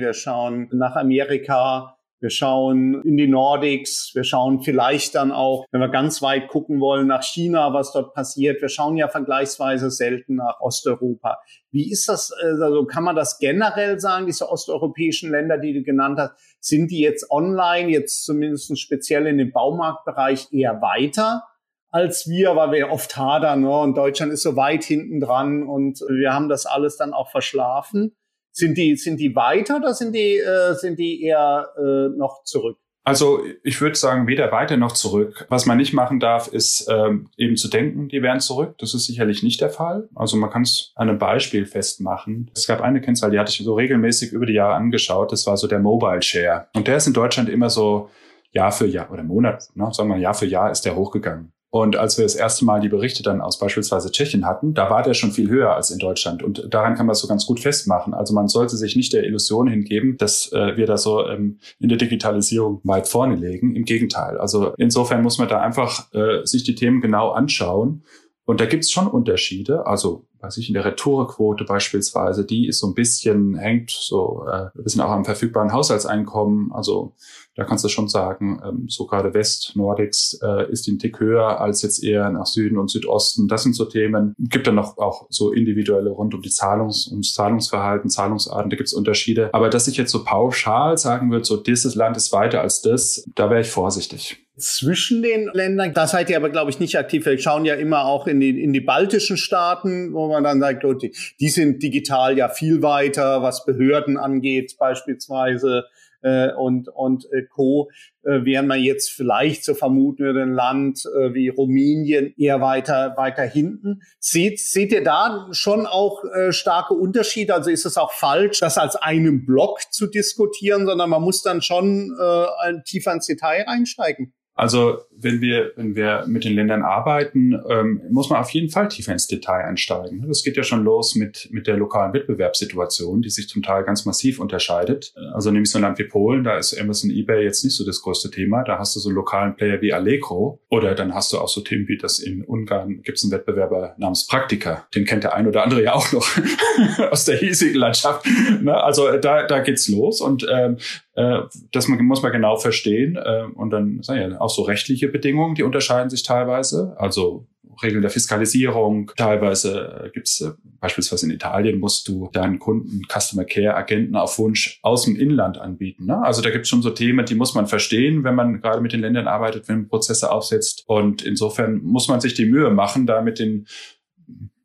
[0.00, 5.80] wir schauen nach Amerika, wir schauen in die Nordics, wir schauen vielleicht dann auch, wenn
[5.80, 8.62] wir ganz weit gucken wollen, nach China, was dort passiert.
[8.62, 11.38] Wir schauen ja vergleichsweise selten nach Osteuropa.
[11.70, 15.82] Wie ist das, äh, also kann man das generell sagen, diese osteuropäischen Länder, die du
[15.82, 21.42] genannt hast, sind die jetzt online, jetzt zumindest speziell in dem Baumarktbereich eher weiter?
[21.90, 23.78] Als wir, weil wir oft hadern ne?
[23.78, 28.16] und Deutschland ist so weit hinten dran und wir haben das alles dann auch verschlafen.
[28.52, 32.78] Sind die, sind die weiter oder sind die, äh, sind die eher äh, noch zurück?
[33.02, 35.46] Also ich würde sagen, weder weiter noch zurück.
[35.48, 38.76] Was man nicht machen darf, ist ähm, eben zu denken, die wären zurück.
[38.78, 40.08] Das ist sicherlich nicht der Fall.
[40.14, 42.50] Also man kann es an einem Beispiel festmachen.
[42.54, 45.32] Es gab eine Kennzahl, die hatte ich so regelmäßig über die Jahre angeschaut.
[45.32, 46.68] Das war so der Mobile Share.
[46.74, 48.10] Und der ist in Deutschland immer so
[48.52, 51.52] Jahr für Jahr oder Monat, ne, sagen wir Jahr für Jahr ist der hochgegangen.
[51.72, 55.02] Und als wir das erste Mal die Berichte dann aus beispielsweise Tschechien hatten, da war
[55.02, 56.42] der schon viel höher als in Deutschland.
[56.42, 58.12] Und daran kann man so ganz gut festmachen.
[58.12, 61.88] Also man sollte sich nicht der Illusion hingeben, dass äh, wir da so ähm, in
[61.88, 63.76] der Digitalisierung weit vorne legen.
[63.76, 64.36] Im Gegenteil.
[64.38, 68.02] Also insofern muss man da einfach äh, sich die Themen genau anschauen.
[68.46, 69.86] Und da gibt es schon Unterschiede.
[69.86, 74.70] Also weiß ich, in der Retourequote beispielsweise, die ist so ein bisschen, hängt so äh,
[74.74, 76.72] ein bisschen auch am verfügbaren Haushaltseinkommen.
[76.72, 77.14] Also
[77.56, 81.18] da kannst du schon sagen, ähm, so gerade West, Nordics äh, ist die ein Tick
[81.18, 83.48] höher als jetzt eher nach Süden und Südosten.
[83.48, 84.34] Das sind so Themen.
[84.38, 88.86] Gibt dann noch auch so individuelle rund um die Zahlungs, ums Zahlungsverhalten, Zahlungsarten, da gibt
[88.86, 89.50] es Unterschiede.
[89.52, 93.24] Aber dass ich jetzt so pauschal sagen würde, so dieses Land ist weiter als das,
[93.34, 95.94] da wäre ich vorsichtig zwischen den Ländern.
[95.94, 97.24] Da seid ihr aber, glaube ich, nicht aktiv.
[97.24, 100.84] Wir schauen ja immer auch in die, in die baltischen Staaten, wo man dann sagt,
[101.02, 105.84] die, die sind digital ja viel weiter, was Behörden angeht beispielsweise
[106.22, 107.90] äh, und, und äh, Co.
[108.22, 113.14] Äh, während man jetzt vielleicht so vermuten würde, ein Land äh, wie Rumänien eher weiter,
[113.16, 114.02] weiter hinten.
[114.18, 117.54] Seht, seht ihr da schon auch äh, starke Unterschiede?
[117.54, 121.62] Also ist es auch falsch, das als einen Block zu diskutieren, sondern man muss dann
[121.62, 124.34] schon äh, tiefer ins Detail einsteigen?
[124.54, 128.88] Also wenn wir, wenn wir mit den Ländern arbeiten, ähm, muss man auf jeden Fall
[128.88, 130.24] tiefer ins Detail einsteigen.
[130.28, 134.04] Das geht ja schon los mit, mit der lokalen Wettbewerbssituation, die sich zum Teil ganz
[134.04, 135.14] massiv unterscheidet.
[135.32, 138.02] Also nämlich so ein Land wie Polen, da ist Amazon eBay jetzt nicht so das
[138.02, 138.62] größte Thema.
[138.62, 140.60] Da hast du so einen lokalen Player wie Allegro.
[140.68, 143.94] Oder dann hast du auch so Themen wie das in Ungarn gibt es einen Wettbewerber
[143.98, 144.86] namens Praktika.
[144.94, 146.26] Den kennt der ein oder andere ja auch noch
[147.10, 148.26] aus der hiesigen Landschaft.
[148.60, 148.74] Ne?
[148.74, 150.20] Also da, da geht's los.
[150.20, 150.78] Und ähm,
[151.14, 151.40] äh,
[151.72, 153.16] das muss man genau verstehen.
[153.16, 156.94] Äh, und dann sagen ja auch so rechtliche Bedingungen, die unterscheiden sich teilweise.
[156.98, 157.46] Also
[157.82, 159.10] Regeln der Fiskalisierung.
[159.16, 164.16] Teilweise äh, gibt es äh, beispielsweise in Italien musst du deinen Kunden Customer Care Agenten
[164.16, 166.06] auf Wunsch aus dem Inland anbieten.
[166.06, 166.22] Ne?
[166.22, 168.92] Also da gibt es schon so Themen, die muss man verstehen, wenn man gerade mit
[168.92, 170.84] den Ländern arbeitet, wenn man Prozesse aufsetzt.
[170.86, 173.66] Und insofern muss man sich die Mühe machen, da mit den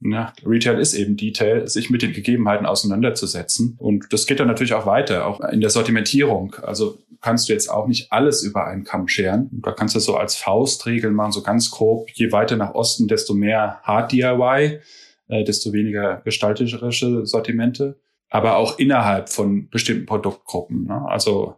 [0.08, 3.76] na, Retail ist eben Detail, sich mit den Gegebenheiten auseinanderzusetzen.
[3.80, 6.56] Und das geht dann natürlich auch weiter, auch in der Sortimentierung.
[6.62, 9.50] Also kannst du jetzt auch nicht alles über einen Kamm scheren.
[9.52, 13.34] Da kannst du so als Faustregel machen, so ganz grob, je weiter nach Osten, desto
[13.34, 14.80] mehr Hard DIY,
[15.28, 18.00] äh, desto weniger gestalterische Sortimente.
[18.30, 20.86] Aber auch innerhalb von bestimmten Produktgruppen.
[20.86, 21.02] Ne?
[21.08, 21.56] Also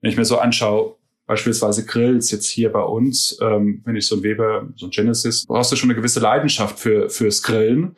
[0.00, 0.96] wenn ich mir so anschaue,
[1.30, 5.46] beispielsweise Grills jetzt hier bei uns, ähm, wenn ich so ein Weber, so ein Genesis,
[5.46, 7.94] brauchst du schon eine gewisse Leidenschaft für fürs Grillen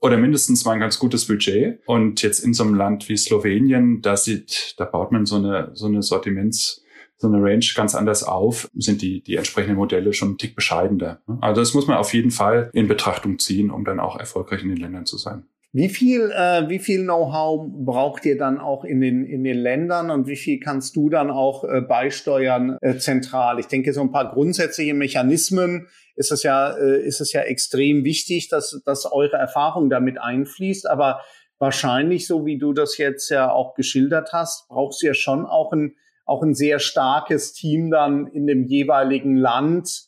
[0.00, 1.80] oder mindestens mal ein ganz gutes Budget.
[1.86, 5.70] Und jetzt in so einem Land wie Slowenien, da sieht, da baut man so eine
[5.72, 6.82] so eine Sortiments
[7.16, 11.22] so eine Range ganz anders auf, sind die, die entsprechenden Modelle schon ein Tick bescheidener.
[11.40, 14.68] Also das muss man auf jeden Fall in Betrachtung ziehen, um dann auch erfolgreich in
[14.68, 15.46] den Ländern zu sein.
[15.76, 20.12] Wie viel, äh, wie viel Know-how braucht ihr dann auch in den, in den Ländern
[20.12, 23.58] und wie viel kannst du dann auch äh, beisteuern äh, zentral?
[23.58, 28.04] Ich denke, so ein paar grundsätzliche Mechanismen ist es ja, äh, ist es ja extrem
[28.04, 30.88] wichtig, dass, dass eure Erfahrung damit einfließt.
[30.88, 31.22] Aber
[31.58, 35.72] wahrscheinlich, so wie du das jetzt ja auch geschildert hast, brauchst du ja schon auch
[35.72, 40.04] ein, auch ein sehr starkes Team dann in dem jeweiligen Land,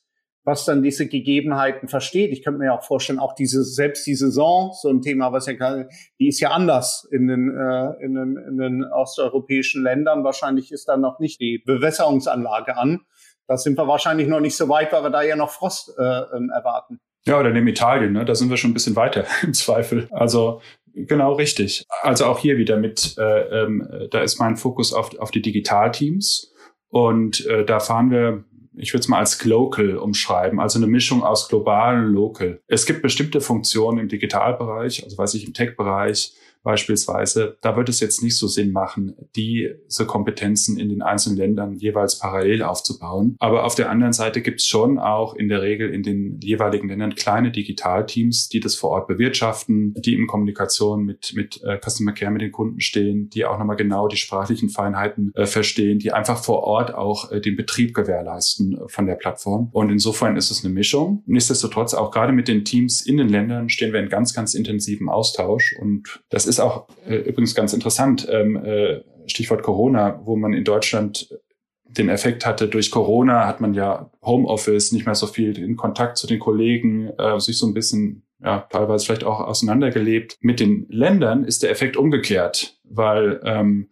[0.46, 2.30] was dann diese Gegebenheiten versteht.
[2.30, 5.84] Ich könnte mir auch vorstellen, auch diese, selbst die Saison, so ein Thema, was ja,
[6.20, 10.22] die ist ja anders in den, äh, in den, in den osteuropäischen Ländern.
[10.22, 13.00] Wahrscheinlich ist da noch nicht die Bewässerungsanlage an.
[13.48, 16.02] Da sind wir wahrscheinlich noch nicht so weit, weil wir da ja noch Frost äh,
[16.02, 17.00] ähm, erwarten.
[17.26, 18.24] Ja, oder neben Italien, ne?
[18.24, 20.06] da sind wir schon ein bisschen weiter im Zweifel.
[20.12, 20.60] Also
[20.94, 21.84] genau richtig.
[22.02, 26.52] Also auch hier wieder mit, äh, ähm, da ist mein Fokus auf, auf die Digitalteams.
[26.88, 28.44] Und äh, da fahren wir
[28.76, 32.60] ich würde es mal als Global umschreiben, also eine Mischung aus global und local.
[32.66, 36.34] Es gibt bestimmte Funktionen im Digitalbereich, also weiß ich, im Tech-Bereich,
[36.66, 41.74] beispielsweise, da wird es jetzt nicht so Sinn machen, diese Kompetenzen in den einzelnen Ländern
[41.76, 43.36] jeweils parallel aufzubauen.
[43.38, 46.88] Aber auf der anderen Seite gibt es schon auch in der Regel in den jeweiligen
[46.88, 52.12] Ländern kleine Digitalteams, die das vor Ort bewirtschaften, die in Kommunikation mit, mit äh, Customer
[52.12, 56.12] Care mit den Kunden stehen, die auch nochmal genau die sprachlichen Feinheiten äh, verstehen, die
[56.12, 59.68] einfach vor Ort auch äh, den Betrieb gewährleisten äh, von der Plattform.
[59.70, 61.22] Und insofern ist es eine Mischung.
[61.26, 65.08] Nichtsdestotrotz auch gerade mit den Teams in den Ländern stehen wir in ganz, ganz intensiven
[65.08, 65.76] Austausch.
[65.80, 68.26] Und das ist auch äh, übrigens ganz interessant.
[68.30, 71.28] Ähm, äh, Stichwort Corona, wo man in Deutschland
[71.88, 76.18] den Effekt hatte, durch Corona hat man ja Homeoffice, nicht mehr so viel in Kontakt
[76.18, 80.36] zu den Kollegen, äh, sich so ein bisschen, ja, teilweise vielleicht auch auseinandergelebt.
[80.40, 83.88] Mit den Ländern ist der Effekt umgekehrt, weil ähm,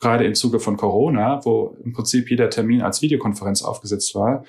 [0.00, 4.44] gerade im Zuge von Corona, wo im Prinzip jeder Termin als Videokonferenz aufgesetzt war,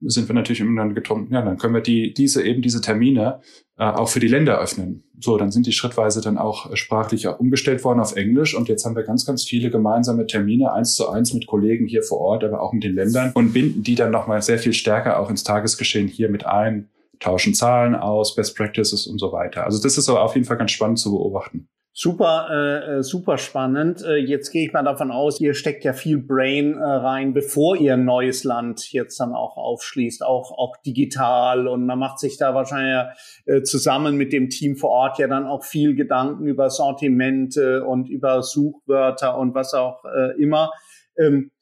[0.00, 3.40] sind wir natürlich immer dann getrunken, ja, dann können wir die, diese, eben diese Termine
[3.78, 5.04] äh, auch für die Länder öffnen.
[5.20, 8.96] So, dann sind die schrittweise dann auch sprachlich umgestellt worden auf Englisch und jetzt haben
[8.96, 12.60] wir ganz, ganz viele gemeinsame Termine, eins zu eins mit Kollegen hier vor Ort, aber
[12.60, 16.08] auch mit den Ländern und binden die dann nochmal sehr viel stärker auch ins Tagesgeschehen
[16.08, 16.88] hier mit ein,
[17.20, 19.64] tauschen Zahlen aus, Best Practices und so weiter.
[19.64, 21.68] Also das ist aber auf jeden Fall ganz spannend zu beobachten.
[21.96, 24.02] Super, äh, äh, super spannend.
[24.02, 27.76] Äh, jetzt gehe ich mal davon aus, ihr steckt ja viel Brain äh, rein, bevor
[27.76, 31.68] ihr ein neues Land jetzt dann auch aufschließt, auch, auch digital.
[31.68, 35.46] Und man macht sich da wahrscheinlich äh, zusammen mit dem Team vor Ort ja dann
[35.46, 40.72] auch viel Gedanken über Sortimente und über Suchwörter und was auch äh, immer.
[41.16, 41.52] Ähm,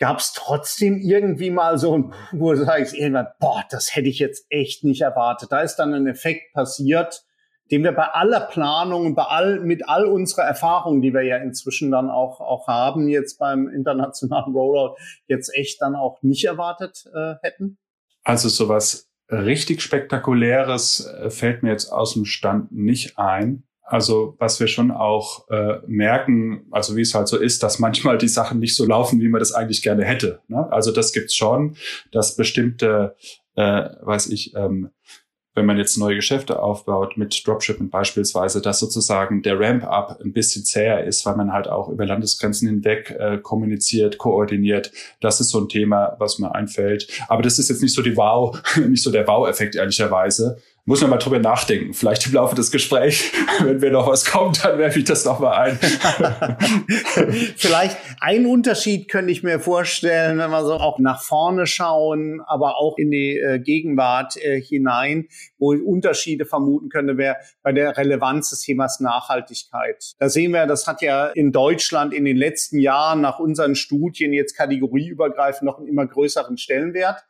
[0.00, 4.18] Gab es trotzdem irgendwie mal so ein, wo du sagst, irgendwann, boah, das hätte ich
[4.18, 5.52] jetzt echt nicht erwartet.
[5.52, 7.25] Da ist dann ein Effekt passiert,
[7.70, 11.38] den wir bei aller Planung und bei all, mit all unserer Erfahrung, die wir ja
[11.38, 17.04] inzwischen dann auch, auch haben, jetzt beim internationalen Rollout, jetzt echt dann auch nicht erwartet
[17.14, 17.78] äh, hätten?
[18.22, 23.64] Also sowas richtig Spektakuläres äh, fällt mir jetzt aus dem Stand nicht ein.
[23.82, 28.18] Also was wir schon auch äh, merken, also wie es halt so ist, dass manchmal
[28.18, 30.40] die Sachen nicht so laufen, wie man das eigentlich gerne hätte.
[30.48, 30.66] Ne?
[30.72, 31.76] Also das gibt's schon,
[32.10, 33.14] dass bestimmte,
[33.54, 34.90] äh, weiß ich, ähm,
[35.56, 40.64] wenn man jetzt neue Geschäfte aufbaut mit Dropshipping beispielsweise, dass sozusagen der Ramp-up ein bisschen
[40.64, 44.92] zäher ist, weil man halt auch über Landesgrenzen hinweg äh, kommuniziert, koordiniert.
[45.20, 47.08] Das ist so ein Thema, was mir einfällt.
[47.28, 51.10] Aber das ist jetzt nicht so die Wow, nicht so der Wow-Effekt ehrlicherweise, muss man
[51.10, 51.92] mal drüber nachdenken.
[51.94, 53.24] Vielleicht im Laufe des Gesprächs,
[53.60, 55.78] wenn mir noch was kommt, dann werfe ich das noch mal ein.
[57.56, 62.78] Vielleicht ein Unterschied könnte ich mir vorstellen, wenn wir so auch nach vorne schauen, aber
[62.78, 65.26] auch in die äh, Gegenwart äh, hinein,
[65.58, 70.14] wo ich Unterschiede vermuten könnte, wäre bei der Relevanz des Themas Nachhaltigkeit.
[70.20, 74.32] Da sehen wir, das hat ja in Deutschland in den letzten Jahren nach unseren Studien
[74.32, 77.24] jetzt kategorieübergreifend noch einen immer größeren Stellenwert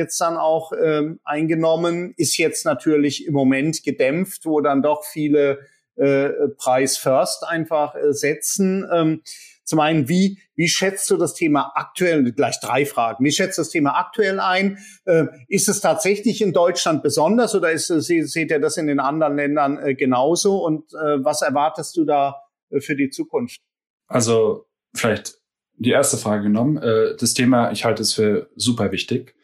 [0.00, 5.60] jetzt dann auch ähm, eingenommen, ist jetzt natürlich im Moment gedämpft, wo dann doch viele
[5.96, 8.88] äh, Preis First einfach äh, setzen.
[8.92, 9.22] Ähm,
[9.64, 13.62] zum einen, wie, wie schätzt du das Thema aktuell, gleich drei Fragen, wie schätzt du
[13.62, 14.78] das Thema aktuell ein?
[15.04, 19.36] Äh, ist es tatsächlich in Deutschland besonders oder ist, seht ihr das in den anderen
[19.36, 20.64] Ländern äh, genauso?
[20.64, 23.60] Und äh, was erwartest du da äh, für die Zukunft?
[24.08, 25.38] Also vielleicht
[25.76, 26.76] die erste Frage genommen.
[26.78, 29.34] Äh, das Thema, ich halte es für super wichtig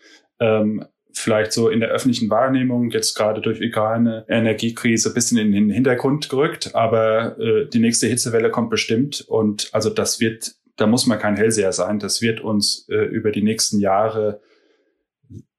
[0.40, 5.70] ähm, vielleicht so in der öffentlichen Wahrnehmung jetzt gerade durch ukraine Energiekrise bisschen in den
[5.70, 11.06] Hintergrund gerückt, aber äh, die nächste Hitzewelle kommt bestimmt und also das wird, da muss
[11.06, 14.40] man kein Hellseher sein, das wird uns äh, über die nächsten Jahre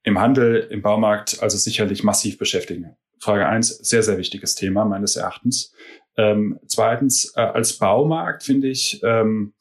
[0.04, 2.96] im Handel, im Baumarkt also sicherlich massiv beschäftigen.
[3.20, 5.74] Frage eins, sehr, sehr wichtiges Thema meines Erachtens.
[6.18, 9.54] Ähm, zweitens, äh, als Baumarkt finde ich, ähm,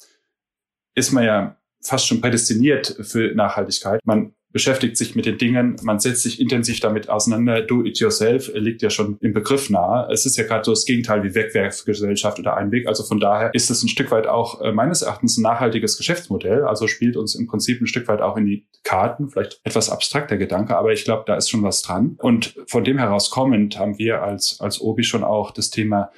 [0.95, 4.01] ist man ja fast schon prädestiniert für Nachhaltigkeit.
[4.05, 7.61] Man beschäftigt sich mit den Dingen, man setzt sich intensiv damit auseinander.
[7.61, 10.11] Do it yourself liegt ja schon im Begriff nahe.
[10.11, 12.89] Es ist ja gerade so das Gegenteil wie Wegwerfgesellschaft oder Einweg.
[12.89, 16.65] Also von daher ist es ein Stück weit auch äh, meines Erachtens ein nachhaltiges Geschäftsmodell.
[16.65, 19.29] Also spielt uns im Prinzip ein Stück weit auch in die Karten.
[19.29, 22.17] Vielleicht etwas abstrakter Gedanke, aber ich glaube, da ist schon was dran.
[22.23, 26.11] Und von dem heraus kommend haben wir als, als Obi schon auch das Thema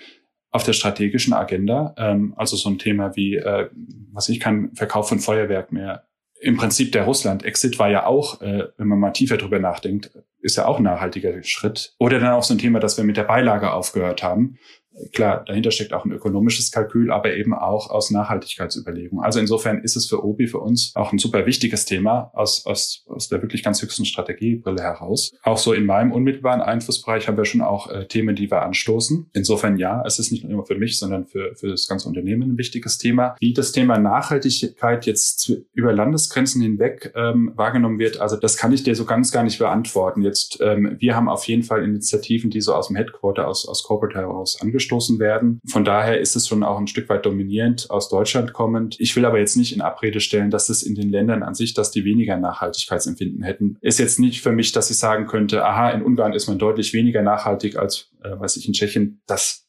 [0.53, 1.92] auf der strategischen Agenda.
[1.98, 3.68] Ähm, also so ein Thema wie, äh,
[4.12, 6.08] was ich kann, Verkauf von Feuerwerk mehr
[6.40, 10.57] im Prinzip der Russland-Exit war ja auch, äh, wenn man mal tiefer drüber nachdenkt, ist
[10.57, 11.94] ja auch ein nachhaltiger Schritt.
[11.98, 14.59] Oder dann auch so ein Thema, dass wir mit der Beilage aufgehört haben.
[15.12, 19.24] Klar, dahinter steckt auch ein ökonomisches Kalkül, aber eben auch aus Nachhaltigkeitsüberlegungen.
[19.24, 23.04] Also insofern ist es für Obi, für uns auch ein super wichtiges Thema aus, aus,
[23.08, 25.32] aus der wirklich ganz höchsten Strategiebrille heraus.
[25.42, 29.30] Auch so in meinem unmittelbaren Einflussbereich haben wir schon auch äh, Themen, die wir anstoßen.
[29.32, 32.58] Insofern ja, es ist nicht nur für mich, sondern für, für das ganze Unternehmen ein
[32.58, 33.37] wichtiges Thema.
[33.40, 38.82] Wie das Thema Nachhaltigkeit jetzt über Landesgrenzen hinweg ähm, wahrgenommen wird, also das kann ich
[38.82, 40.22] dir so ganz gar nicht beantworten.
[40.22, 43.82] Jetzt, ähm, wir haben auf jeden Fall Initiativen, die so aus dem Headquarter, aus, aus
[43.82, 45.61] Corporate heraus angestoßen abgestoßen werden.
[45.66, 48.96] Von daher ist es schon auch ein Stück weit dominierend aus Deutschland kommend.
[48.98, 51.74] Ich will aber jetzt nicht in Abrede stellen, dass es in den Ländern an sich,
[51.74, 53.77] dass die weniger Nachhaltigkeitsempfinden hätten.
[53.81, 56.92] Ist jetzt nicht für mich, dass ich sagen könnte, aha, in Ungarn ist man deutlich
[56.92, 59.20] weniger nachhaltig als, äh, weiß ich, in Tschechien.
[59.27, 59.67] Das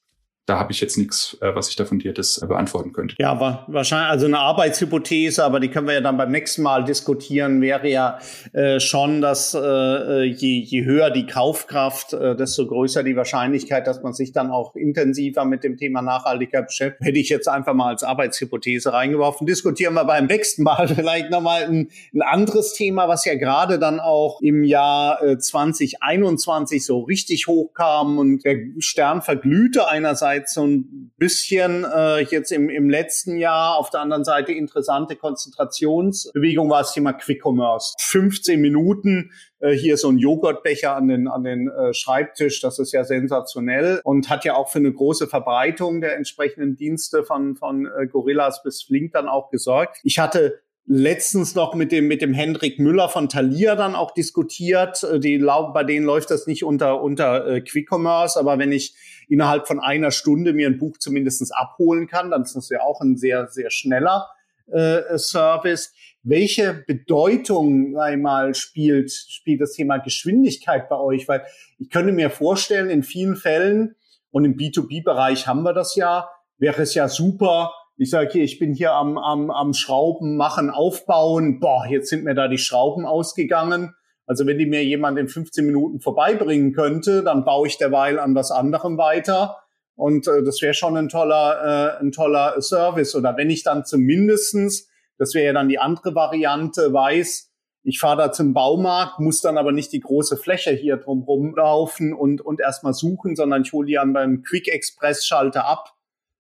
[0.49, 3.15] da habe ich jetzt nichts, äh, was ich da fundiertes äh, beantworten könnte.
[3.19, 6.83] Ja, aber wahrscheinlich, also eine Arbeitshypothese, aber die können wir ja dann beim nächsten Mal
[6.83, 8.19] diskutieren, wäre ja
[8.53, 13.85] äh, schon, dass äh, äh, je, je höher die Kaufkraft, äh, desto größer die Wahrscheinlichkeit,
[13.85, 17.05] dass man sich dann auch intensiver mit dem Thema Nachhaltigkeit beschäftigt.
[17.05, 19.45] Hätte ich jetzt einfach mal als Arbeitshypothese reingeworfen.
[19.45, 23.99] Diskutieren wir beim nächsten Mal vielleicht nochmal ein, ein anderes Thema, was ja gerade dann
[23.99, 30.65] auch im Jahr äh, 2021 so richtig hochkam und der Stern verglühte einerseits Zeit so
[30.65, 33.77] ein bisschen äh, jetzt im, im letzten Jahr.
[33.77, 37.95] Auf der anderen Seite interessante Konzentrationsbewegung war das Thema Quick Commerce.
[37.99, 42.93] 15 Minuten äh, hier so ein Joghurtbecher an den, an den äh, Schreibtisch, das ist
[42.93, 47.85] ja sensationell und hat ja auch für eine große Verbreitung der entsprechenden Dienste von, von
[47.85, 49.97] äh, Gorillas bis Flink dann auch gesorgt.
[50.03, 50.61] Ich hatte
[50.91, 55.03] letztens noch mit dem, mit dem Hendrik Müller von Thalia dann auch diskutiert.
[55.03, 58.95] Äh, die, bei denen läuft das nicht unter, unter äh, Quick Commerce, aber wenn ich
[59.29, 63.01] innerhalb von einer Stunde mir ein Buch zumindestens abholen kann, dann ist das ja auch
[63.01, 64.27] ein sehr, sehr schneller
[64.65, 65.93] äh, Service.
[66.23, 71.27] Welche Bedeutung einmal spielt, spielt das Thema Geschwindigkeit bei euch?
[71.27, 71.43] Weil
[71.77, 73.95] ich könnte mir vorstellen, in vielen Fällen
[74.31, 78.59] und im B2B-Bereich haben wir das ja, wäre es ja super, ich sage hier, ich
[78.59, 81.59] bin hier am, am, am Schrauben machen, aufbauen.
[81.59, 83.93] Boah, jetzt sind mir da die Schrauben ausgegangen.
[84.25, 88.35] Also wenn die mir jemand in 15 Minuten vorbeibringen könnte, dann baue ich derweil an
[88.35, 89.57] was anderem weiter.
[89.95, 93.15] Und äh, das wäre schon ein toller, äh, ein toller Service.
[93.15, 94.87] Oder wenn ich dann zumindestens,
[95.17, 97.51] das wäre ja dann die andere Variante, weiß,
[97.83, 102.13] ich fahre da zum Baumarkt, muss dann aber nicht die große Fläche hier drumherum laufen
[102.13, 105.98] und, und erstmal suchen, sondern ich hole die an beim Quick Express Schalter ab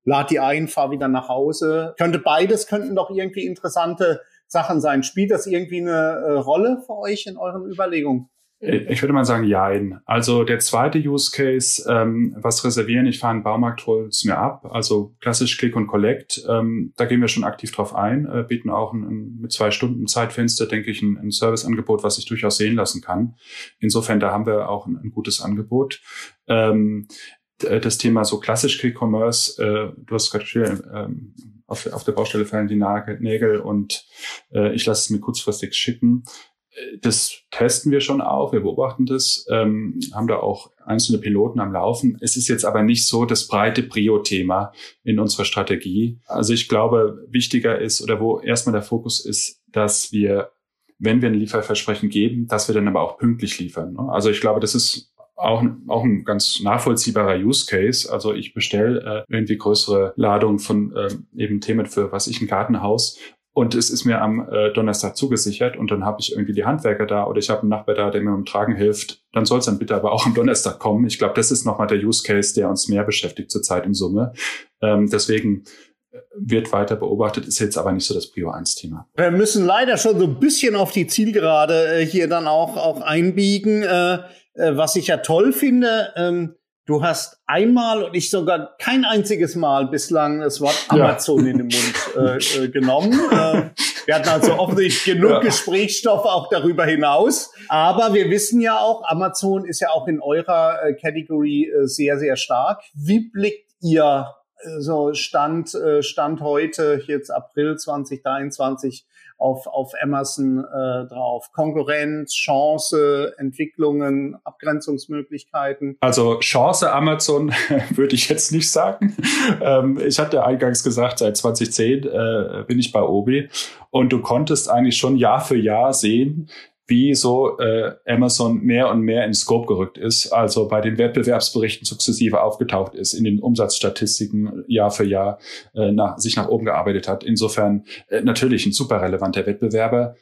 [0.09, 1.93] lad die ein, fahr wieder nach Hause.
[1.97, 5.03] Könnte beides, könnten doch irgendwie interessante Sachen sein.
[5.03, 8.29] Spielt das irgendwie eine äh, Rolle für euch in euren Überlegungen?
[8.61, 10.01] Ich würde mal sagen, jein.
[10.05, 14.37] Also der zweite Use Case, ähm, was reservieren, ich fahre einen Baumarkt, hole es mir
[14.37, 18.43] ab, also klassisch Click und Collect, ähm, da gehen wir schon aktiv drauf ein, äh,
[18.45, 22.25] bieten auch ein, ein, mit zwei Stunden Zeitfenster, denke ich, ein, ein Serviceangebot, was sich
[22.25, 23.35] durchaus sehen lassen kann.
[23.79, 26.01] Insofern, da haben wir auch ein, gutes Angebot.
[26.47, 31.35] Ähm, äh, das Thema so klassisch Quick Commerce, äh, du hast gerade viel, ähm,
[31.67, 32.81] auf, auf der Baustelle fallen die
[33.19, 34.05] Nägel und
[34.51, 36.23] äh, ich lasse es mir kurzfristig schicken.
[36.71, 41.59] Äh, das testen wir schon auch, wir beobachten das, ähm, haben da auch einzelne Piloten
[41.59, 42.17] am Laufen.
[42.21, 44.71] Es ist jetzt aber nicht so das breite Prio-Thema
[45.03, 46.19] in unserer Strategie.
[46.25, 50.51] Also ich glaube, wichtiger ist oder wo erstmal der Fokus ist, dass wir
[50.99, 53.93] wenn wir ein Lieferversprechen geben, dass wir dann aber auch pünktlich liefern.
[53.93, 54.09] Ne?
[54.11, 58.11] Also ich glaube, das ist auch, auch ein ganz nachvollziehbarer Use Case.
[58.11, 62.47] Also ich bestelle äh, irgendwie größere Ladungen von äh, eben Themen für was ich ein
[62.47, 63.17] Gartenhaus
[63.59, 67.05] und es ist mir am äh, Donnerstag zugesichert und dann habe ich irgendwie die Handwerker
[67.05, 69.21] da oder ich habe einen Nachbar da, der mir beim Tragen hilft.
[69.33, 71.05] Dann soll es dann bitte aber auch am Donnerstag kommen.
[71.07, 74.33] Ich glaube, das ist nochmal der Use Case, der uns mehr beschäftigt zurzeit in Summe.
[74.81, 75.63] Ähm, deswegen
[76.11, 79.09] äh, wird weiter beobachtet, ist jetzt aber nicht so das Prio 1 Thema.
[79.17, 83.01] Wir müssen leider schon so ein bisschen auf die Zielgerade äh, hier dann auch, auch
[83.01, 83.83] einbiegen.
[83.83, 84.19] Äh,
[84.53, 89.55] äh, was ich ja toll finde, ähm, du hast einmal und ich sogar kein einziges
[89.55, 91.51] Mal bislang das Wort Amazon ja.
[91.51, 93.19] in den Mund äh, äh, genommen.
[93.29, 93.69] Äh,
[94.05, 95.39] wir hatten also offensichtlich genug ja.
[95.41, 97.51] Gesprächsstoff auch darüber hinaus.
[97.67, 102.17] Aber wir wissen ja auch, Amazon ist ja auch in eurer äh, Category äh, sehr,
[102.17, 102.81] sehr stark.
[102.95, 104.33] Wie blickt ihr
[104.79, 109.05] so Stand, äh, Stand heute, jetzt April 2023,
[109.39, 111.51] auf, auf Amazon äh, drauf?
[111.53, 115.97] Konkurrenz, Chance, Entwicklungen, Abgrenzungsmöglichkeiten?
[116.01, 117.51] Also Chance Amazon
[117.91, 119.15] würde ich jetzt nicht sagen.
[119.61, 123.49] ähm, ich hatte eingangs gesagt, seit 2010 äh, bin ich bei Obi
[123.91, 126.49] und du konntest eigentlich schon Jahr für Jahr sehen,
[126.89, 131.85] wie so äh, Amazon mehr und mehr in Scope gerückt ist, also bei den Wettbewerbsberichten
[131.85, 135.39] sukzessive aufgetaucht ist, in den Umsatzstatistiken Jahr für Jahr
[135.73, 137.23] äh, nach, sich nach oben gearbeitet hat.
[137.23, 140.15] Insofern äh, natürlich ein super relevanter Wettbewerber.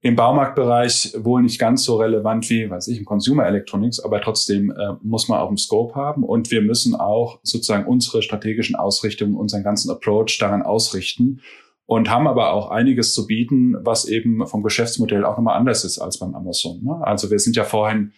[0.00, 4.70] Im Baumarktbereich wohl nicht ganz so relevant wie, weiß ich, im Consumer Electronics, aber trotzdem
[4.70, 9.34] äh, muss man auch einen Scope haben und wir müssen auch sozusagen unsere strategischen Ausrichtungen,
[9.34, 11.40] unseren ganzen Approach daran ausrichten
[11.86, 15.98] und haben aber auch einiges zu bieten, was eben vom Geschäftsmodell auch nochmal anders ist
[15.98, 16.82] als beim Amazon.
[16.82, 17.00] Ne?
[17.02, 18.12] Also wir sind ja vorhin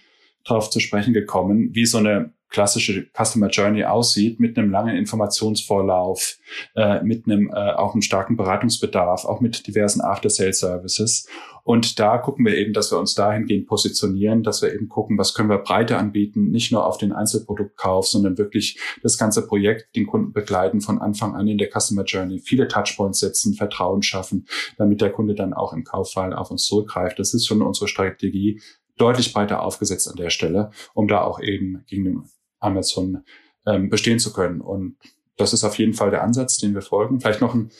[0.44, 6.38] darauf zu sprechen gekommen, wie so eine klassische Customer Journey aussieht, mit einem langen Informationsvorlauf,
[6.76, 11.28] äh, mit einem äh, auch einem starken Beratungsbedarf, auch mit diversen After-Sale-Services.
[11.66, 15.34] Und da gucken wir eben, dass wir uns dahingehend positionieren, dass wir eben gucken, was
[15.34, 20.06] können wir breiter anbieten, nicht nur auf den Einzelproduktkauf, sondern wirklich das ganze Projekt den
[20.06, 24.46] Kunden begleiten von Anfang an in der Customer Journey, viele Touchpoints setzen, Vertrauen schaffen,
[24.78, 27.18] damit der Kunde dann auch im Kauffall auf uns zurückgreift.
[27.18, 28.60] Das ist schon unsere Strategie,
[28.96, 32.22] deutlich breiter aufgesetzt an der Stelle, um da auch eben gegen den
[32.60, 33.24] Amazon
[33.66, 34.60] ähm, bestehen zu können.
[34.60, 34.98] Und
[35.36, 37.18] das ist auf jeden Fall der Ansatz, den wir folgen.
[37.18, 37.72] Vielleicht noch einen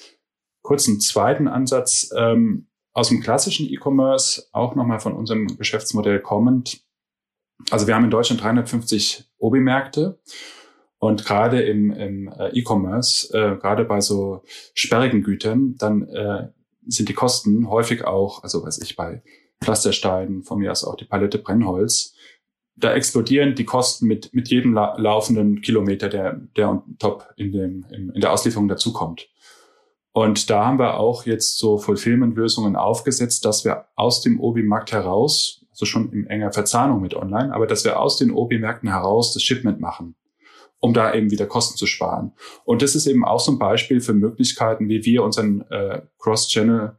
[0.62, 2.66] kurzen zweiten Ansatz ähm,
[2.97, 6.80] aus dem klassischen E-Commerce, auch nochmal von unserem Geschäftsmodell kommend.
[7.70, 10.18] Also wir haben in Deutschland 350 Obi-Märkte
[10.99, 14.42] und gerade im, im äh, E-Commerce, äh, gerade bei so
[14.72, 16.49] sperrigen Gütern, dann äh,
[16.86, 19.22] sind die Kosten häufig auch, also weiß ich, bei
[19.62, 22.14] Pflastersteinen, von mir aus auch die Palette Brennholz,
[22.76, 27.53] da explodieren die Kosten mit, mit jedem la laufenden Kilometer, der, der on top in,
[27.53, 29.28] dem, in, in der Auslieferung dazukommt.
[30.16, 35.62] Und da haben wir auch jetzt so Fulfillment-Lösungen aufgesetzt, dass wir aus dem Obi-Markt heraus,
[35.72, 39.42] also schon in enger Verzahnung mit Online, aber dass wir aus den Obi-Märkten heraus das
[39.42, 40.14] Shipment machen,
[40.80, 42.32] um da eben wieder Kosten zu sparen.
[42.64, 46.96] Und das ist eben auch so ein Beispiel für Möglichkeiten, wie wir unseren äh, Cross-Channel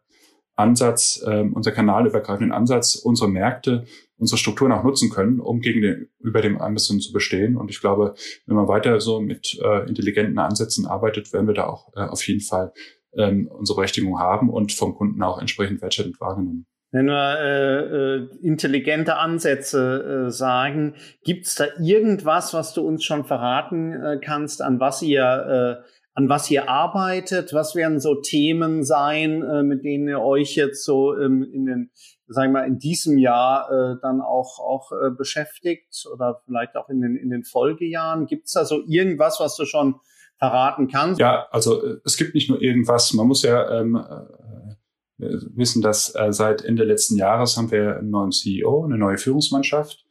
[0.56, 3.86] Ansatz, äh, unser kanalübergreifenden Ansatz, unsere Märkte,
[4.18, 7.58] unsere Strukturen auch nutzen können, um gegen den, über dem Amazon zu bestehen.
[7.58, 8.14] Und ich glaube,
[8.46, 12.28] wenn man weiter so mit äh, intelligenten Ansätzen arbeitet, werden wir da auch äh, auf
[12.28, 12.74] jeden Fall
[13.18, 16.66] ähm, unsere Berechtigung haben und vom Kunden auch entsprechend wertschätzend wahrgenommen.
[16.92, 20.96] Wenn wir äh, äh, intelligente Ansätze äh, sagen,
[21.26, 25.88] gibt's da irgendwas, was du uns schon verraten äh, kannst, an was ihr äh,
[26.18, 27.54] an was ihr arbeitet?
[27.54, 31.92] Was werden so Themen sein, äh, mit denen ihr euch jetzt so ähm, in den,
[32.28, 36.90] sagen wir mal, in diesem Jahr äh, dann auch, auch äh, beschäftigt oder vielleicht auch
[36.90, 38.26] in den, in den Folgejahren?
[38.26, 40.00] Gibt es da so irgendwas, was du schon
[40.38, 41.20] verraten kannst?
[41.20, 43.14] Ja, also äh, es gibt nicht nur irgendwas.
[43.14, 48.10] Man muss ja ähm, äh, wissen, dass äh, seit Ende letzten Jahres haben wir einen
[48.10, 50.06] neuen CEO, eine neue Führungsmannschaft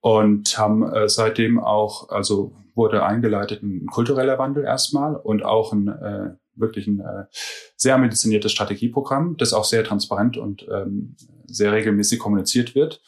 [0.00, 5.88] und haben äh, seitdem auch, also wurde eingeleitet ein kultureller Wandel erstmal und auch ein
[5.88, 7.24] äh, wirklich ein äh,
[7.76, 11.16] sehr ambitioniertes Strategieprogramm, das auch sehr transparent und ähm,
[11.46, 13.02] sehr regelmäßig kommuniziert wird.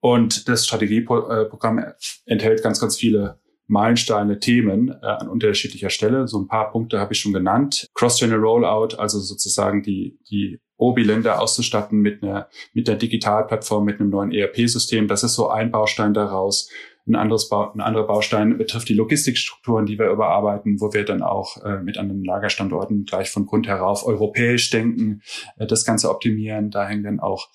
[0.00, 1.84] Und das Strategieprogramm
[2.26, 6.28] enthält ganz, ganz viele Meilensteine, Themen äh, an unterschiedlicher Stelle.
[6.28, 7.88] So ein paar Punkte habe ich schon genannt.
[7.94, 14.10] Cross-Channel Rollout, also sozusagen die, die OBI-Länder auszustatten mit einer, mit der Digitalplattform, mit einem
[14.10, 15.08] neuen ERP-System.
[15.08, 16.70] Das ist so ein Baustein daraus.
[17.08, 21.22] Ein, anderes ba ein anderer Baustein betrifft die Logistikstrukturen, die wir überarbeiten, wo wir dann
[21.22, 25.22] auch äh, mit anderen Lagerstandorten gleich von Grund herauf europäisch denken,
[25.56, 26.70] äh, das Ganze optimieren.
[26.70, 27.48] Da hängt dann auch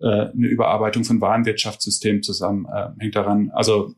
[0.00, 3.50] äh, eine Überarbeitung von Warenwirtschaftssystemen zusammen, äh, hängt daran.
[3.52, 3.94] Also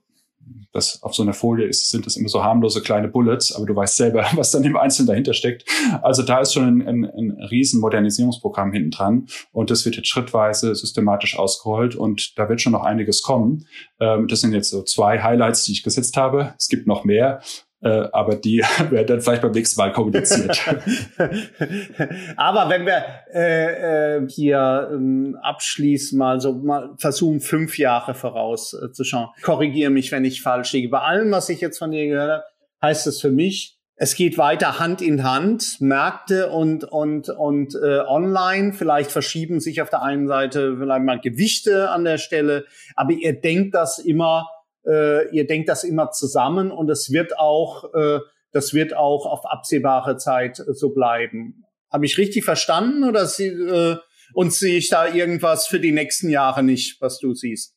[0.72, 3.74] das auf so einer Folie ist, sind das immer so harmlose kleine Bullets, aber du
[3.74, 5.64] weißt selber, was dann im Einzelnen dahinter steckt.
[6.03, 10.09] Also da ist schon ein, ein, ein riesen Modernisierungsprogramm hinten dran und das wird jetzt
[10.09, 13.66] schrittweise systematisch ausgerollt und da wird schon noch einiges kommen.
[14.01, 16.55] Ähm, das sind jetzt so zwei Highlights, die ich gesetzt habe.
[16.59, 17.40] Es gibt noch mehr,
[17.83, 18.59] äh, aber die
[18.91, 20.61] werden dann vielleicht beim nächsten Mal kommuniziert.
[22.37, 29.29] aber wenn wir äh, äh, hier ähm, abschließen, mal so mal versuchen, fünf Jahre vorauszuschauen.
[29.37, 30.89] Äh, Korrigiere mich, wenn ich falsch liege.
[30.89, 32.45] Bei allem, was ich jetzt von dir gehört habe,
[32.83, 38.01] heißt es für mich, es geht weiter Hand in Hand, Märkte und und und äh,
[38.01, 38.74] online.
[38.74, 43.41] Vielleicht verschieben sich auf der einen Seite vielleicht mal Gewichte an der Stelle, aber ihr
[43.41, 44.49] denkt das immer
[44.87, 48.20] äh, ihr denkt das immer zusammen und es wird auch, äh,
[48.53, 51.64] das wird auch auf absehbare Zeit so bleiben.
[51.93, 53.97] Habe ich richtig verstanden oder sie, äh,
[54.34, 57.74] und sehe ich da irgendwas für die nächsten Jahre nicht, was du siehst?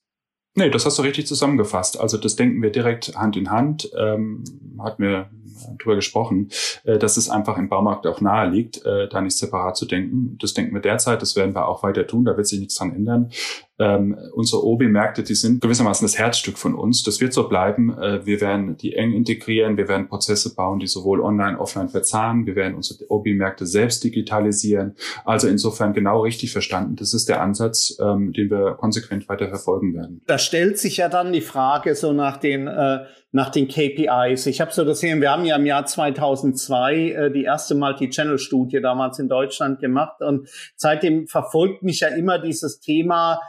[0.55, 1.99] Nee, das hast du richtig zusammengefasst.
[1.99, 3.89] Also das denken wir direkt Hand in Hand.
[3.97, 4.43] Ähm,
[4.83, 5.29] hat mir
[5.77, 6.49] drüber gesprochen,
[6.83, 10.37] äh, dass es einfach im Baumarkt auch nahe liegt, äh, da nicht separat zu denken.
[10.39, 12.93] Das denken wir derzeit, das werden wir auch weiter tun, da wird sich nichts dran
[12.95, 13.31] ändern.
[13.79, 17.03] Ähm, unsere OBI-Märkte, die sind gewissermaßen das Herzstück von uns.
[17.03, 17.97] Das wird so bleiben.
[17.97, 19.77] Äh, wir werden die eng integrieren.
[19.77, 22.45] Wir werden Prozesse bauen, die sowohl online, offline verzahnen.
[22.45, 24.95] Wir werden unsere OBI-Märkte selbst digitalisieren.
[25.23, 26.97] Also insofern genau richtig verstanden.
[26.97, 30.21] Das ist der Ansatz, ähm, den wir konsequent weiter verfolgen werden.
[30.27, 34.45] Da stellt sich ja dann die Frage so nach den, äh, nach den KPIs.
[34.47, 39.19] Ich habe so gesehen, wir haben ja im Jahr 2002 äh, die erste Multi-Channel-Studie damals
[39.19, 43.39] in Deutschland gemacht und seitdem verfolgt mich ja immer dieses Thema,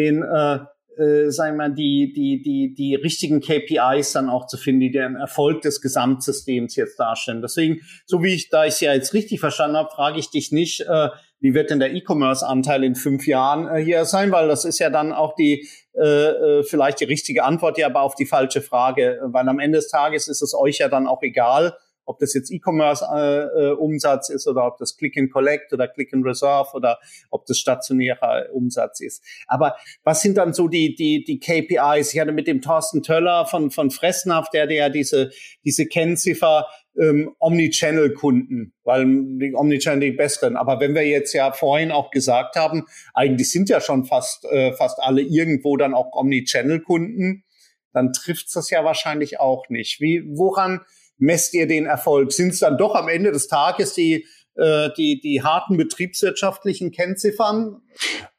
[0.00, 0.58] den äh,
[1.00, 5.16] äh, sagen wir, die, die, die, die richtigen KPIs dann auch zu finden, die den
[5.16, 7.40] Erfolg des Gesamtsystems jetzt darstellen.
[7.42, 10.52] Deswegen, so wie ich, da ich es ja jetzt richtig verstanden habe, frage ich dich
[10.52, 11.08] nicht, äh,
[11.40, 14.90] wie wird denn der E-Commerce-Anteil in fünf Jahren äh, hier sein, weil das ist ja
[14.90, 19.20] dann auch die äh, äh vielleicht die richtige Antwort, ja aber auf die falsche Frage,
[19.22, 21.76] weil am Ende des Tages ist es euch ja dann auch egal,
[22.10, 26.26] ob das jetzt E-Commerce-Umsatz äh, ist oder ob das Click and Collect oder Click and
[26.26, 26.98] Reserve oder
[27.30, 29.22] ob das stationärer Umsatz ist.
[29.46, 32.12] Aber was sind dann so die, die, die KPIs?
[32.12, 35.30] Ich hatte mit dem Thorsten Töller von, von Fressnapf, der, der diese,
[35.64, 36.66] diese Kennziffer
[36.98, 40.56] ähm, Omnichannel-Kunden, weil die Omnichannel die besseren.
[40.56, 44.72] Aber wenn wir jetzt ja vorhin auch gesagt haben, eigentlich sind ja schon fast, äh,
[44.72, 47.44] fast alle irgendwo dann auch Omnichannel-Kunden,
[47.92, 50.00] dann trifft das ja wahrscheinlich auch nicht.
[50.00, 50.80] Wie, woran
[51.20, 52.32] messt ihr den Erfolg?
[52.32, 57.82] Sind es dann doch am Ende des Tages die, äh, die, die harten betriebswirtschaftlichen Kennziffern?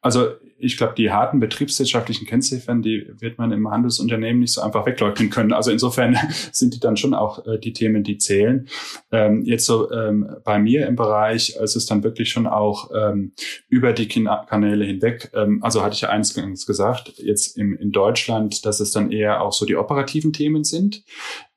[0.02, 4.86] Also ich glaube, die harten betriebswirtschaftlichen Kennziffern, die wird man im Handelsunternehmen nicht so einfach
[4.86, 5.52] wegleugnen können.
[5.52, 6.16] Also insofern
[6.52, 8.68] sind die dann schon auch äh, die Themen, die zählen.
[9.10, 13.32] Ähm, jetzt so ähm, bei mir im Bereich ist es dann wirklich schon auch ähm,
[13.68, 15.30] über die Kanäle hinweg.
[15.34, 19.42] Ähm, also hatte ich ja eingangs gesagt, jetzt im, in Deutschland, dass es dann eher
[19.42, 21.04] auch so die operativen Themen sind.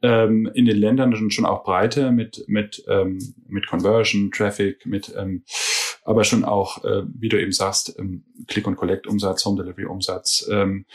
[0.02, 5.14] Ähm, in den Ländern schon auch breiter mit, mit, ähm, mit Conversion, Traffic, mit
[6.06, 10.48] aber schon auch, äh, wie du eben sagst, ähm, Click- und Collect-Umsatz, Home-Delivery-Umsatz.
[10.50, 10.86] Ähm,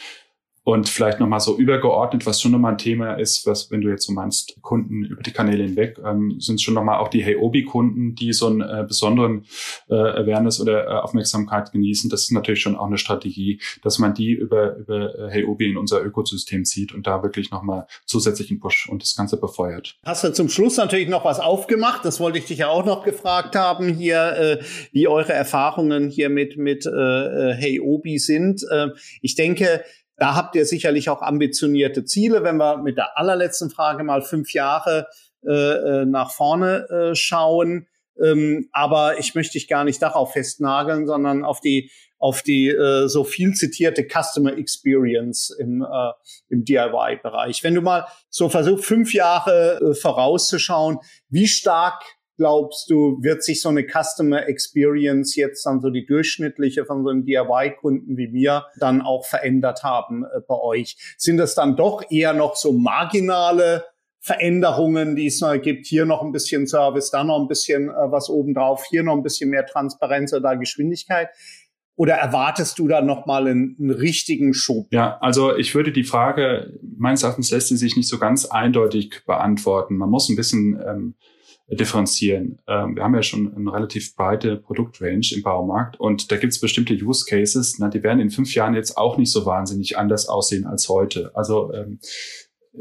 [0.63, 4.07] und vielleicht nochmal so übergeordnet, was schon nochmal ein Thema ist, was, wenn du jetzt
[4.07, 8.33] so meinst, Kunden über die Kanäle hinweg, ähm, sind schon nochmal auch die Heyobi-Kunden, die
[8.35, 9.47] so einen äh, besonderen
[9.89, 12.11] äh, Awareness oder äh, Aufmerksamkeit genießen.
[12.11, 15.79] Das ist natürlich schon auch eine Strategie, dass man die über, über äh, Heyobi in
[15.79, 19.97] unser Ökosystem zieht und da wirklich nochmal zusätzlichen Push und das Ganze befeuert.
[20.05, 22.05] Hast du zum Schluss natürlich noch was aufgemacht?
[22.05, 26.29] Das wollte ich dich ja auch noch gefragt haben hier, äh, wie eure Erfahrungen hier
[26.29, 28.63] mit, mit äh, äh Heyobi sind.
[28.71, 28.89] Äh,
[29.23, 29.83] ich denke,
[30.21, 34.53] da habt ihr sicherlich auch ambitionierte Ziele, wenn wir mit der allerletzten Frage mal fünf
[34.53, 35.09] Jahre
[35.43, 37.89] äh, äh, nach vorne äh, schauen.
[38.23, 43.09] Ähm, aber ich möchte dich gar nicht darauf festnageln, sondern auf die auf die äh,
[43.09, 46.13] so viel zitierte Customer Experience im, äh,
[46.51, 47.65] im DIY-Bereich.
[47.65, 50.99] Wenn du mal so versuchst, fünf Jahre äh, vorauszuschauen,
[51.31, 52.03] wie stark
[52.41, 57.11] glaubst du, wird sich so eine Customer Experience jetzt dann so die durchschnittliche von so
[57.11, 60.97] einem DIY-Kunden wie mir dann auch verändert haben äh, bei euch?
[61.19, 63.85] Sind das dann doch eher noch so marginale
[64.21, 65.87] Veränderungen, die es noch gibt?
[65.87, 69.23] Hier noch ein bisschen Service, da noch ein bisschen äh, was obendrauf, hier noch ein
[69.23, 71.29] bisschen mehr Transparenz oder Geschwindigkeit?
[71.95, 74.87] Oder erwartest du da nochmal einen, einen richtigen Schub?
[74.93, 79.27] Ja, also ich würde die Frage, meines Erachtens lässt sie sich nicht so ganz eindeutig
[79.27, 79.99] beantworten.
[79.99, 81.15] Man muss ein bisschen ähm,
[81.77, 82.59] differenzieren.
[82.67, 86.61] Ähm, wir haben ja schon eine relativ breite Produktrange im Baumarkt und da gibt es
[86.61, 90.29] bestimmte Use Cases, na, die werden in fünf Jahren jetzt auch nicht so wahnsinnig anders
[90.29, 91.31] aussehen als heute.
[91.35, 92.01] Also ähm,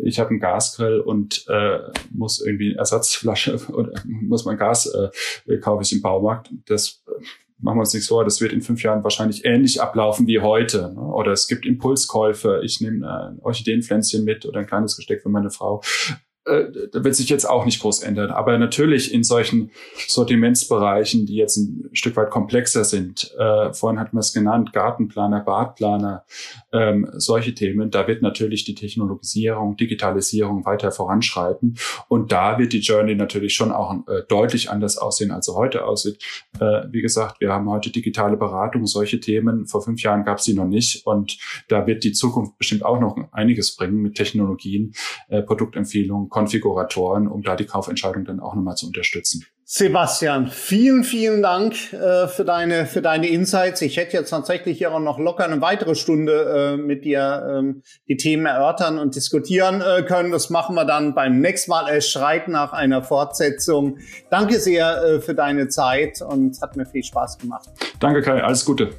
[0.04, 1.80] ich habe einen Gasgrill und äh,
[2.12, 4.92] muss irgendwie eine Ersatzflasche oder muss mein Gas
[5.48, 6.52] äh, kaufe ich im Baumarkt.
[6.66, 7.24] Das äh,
[7.60, 10.94] machen wir uns nichts vor, das wird in fünf Jahren wahrscheinlich ähnlich ablaufen wie heute.
[10.94, 11.02] Ne?
[11.02, 15.52] Oder es gibt Impulskäufe, ich nehme ein Orchideenpflänzchen mit oder ein kleines Gesteck für meine
[15.52, 15.82] Frau.
[16.46, 18.32] Äh, da wird sich jetzt auch nicht groß ändern.
[18.32, 19.72] Aber natürlich in solchen
[20.08, 25.42] Sortimentsbereichen, die jetzt ein Stück weit komplexer sind, äh, vorhin hatten wir es genannt, Gartenplaner,
[25.42, 26.26] Badplaner,
[26.72, 31.78] ähm, solche Themen, da wird natürlich die Technologisierung, Digitalisierung weiter voranschreiten.
[32.08, 35.86] Und da wird die Journey natürlich schon auch äh, deutlich anders aussehen, als sie heute
[35.86, 36.24] aussieht.
[36.60, 39.68] Äh, wie gesagt, wir haben heute digitale Beratung, solche Themen.
[39.68, 41.06] Vor fünf Jahren gab es die noch nicht.
[41.06, 41.38] Und
[41.68, 44.94] da wird die Zukunft bestimmt auch noch einiges bringen mit Technologien,
[45.28, 49.46] äh, Produktempfehlungen, Konfiguratoren, um da die Kaufentscheidung dann auch nochmal zu unterstützen.
[49.72, 53.84] Sebastian, vielen, vielen Dank äh, für deine für deine Insights.
[53.84, 57.84] Ich hätte jetzt tatsächlich hier auch noch locker eine weitere Stunde äh, mit dir ähm,
[58.08, 60.32] die Themen erörtern und diskutieren äh, können.
[60.32, 61.88] Das machen wir dann beim nächsten Mal.
[61.88, 64.00] Es schreit nach einer Fortsetzung.
[64.32, 67.70] Danke sehr äh, für deine Zeit und hat mir viel Spaß gemacht.
[68.00, 68.90] Danke Kai, alles Gute.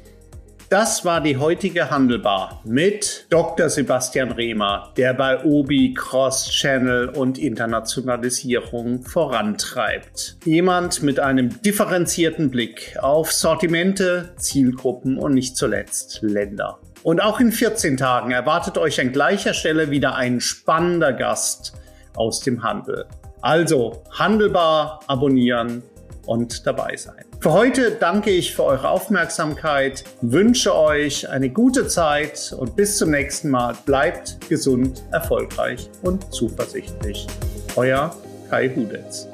[0.71, 3.67] Das war die heutige Handelbar mit Dr.
[3.67, 10.37] Sebastian Rehmer, der bei Obi Cross-Channel und Internationalisierung vorantreibt.
[10.45, 16.79] Jemand mit einem differenzierten Blick auf Sortimente, Zielgruppen und nicht zuletzt Länder.
[17.03, 21.73] Und auch in 14 Tagen erwartet euch an gleicher Stelle wieder ein spannender Gast
[22.15, 23.07] aus dem Handel.
[23.41, 25.83] Also Handelbar abonnieren
[26.25, 27.25] und dabei sein.
[27.39, 33.11] Für heute danke ich für eure Aufmerksamkeit, wünsche euch eine gute Zeit und bis zum
[33.11, 33.75] nächsten Mal.
[33.85, 37.27] Bleibt gesund, erfolgreich und zuversichtlich.
[37.75, 38.15] Euer
[38.49, 39.30] Kai Hudetz.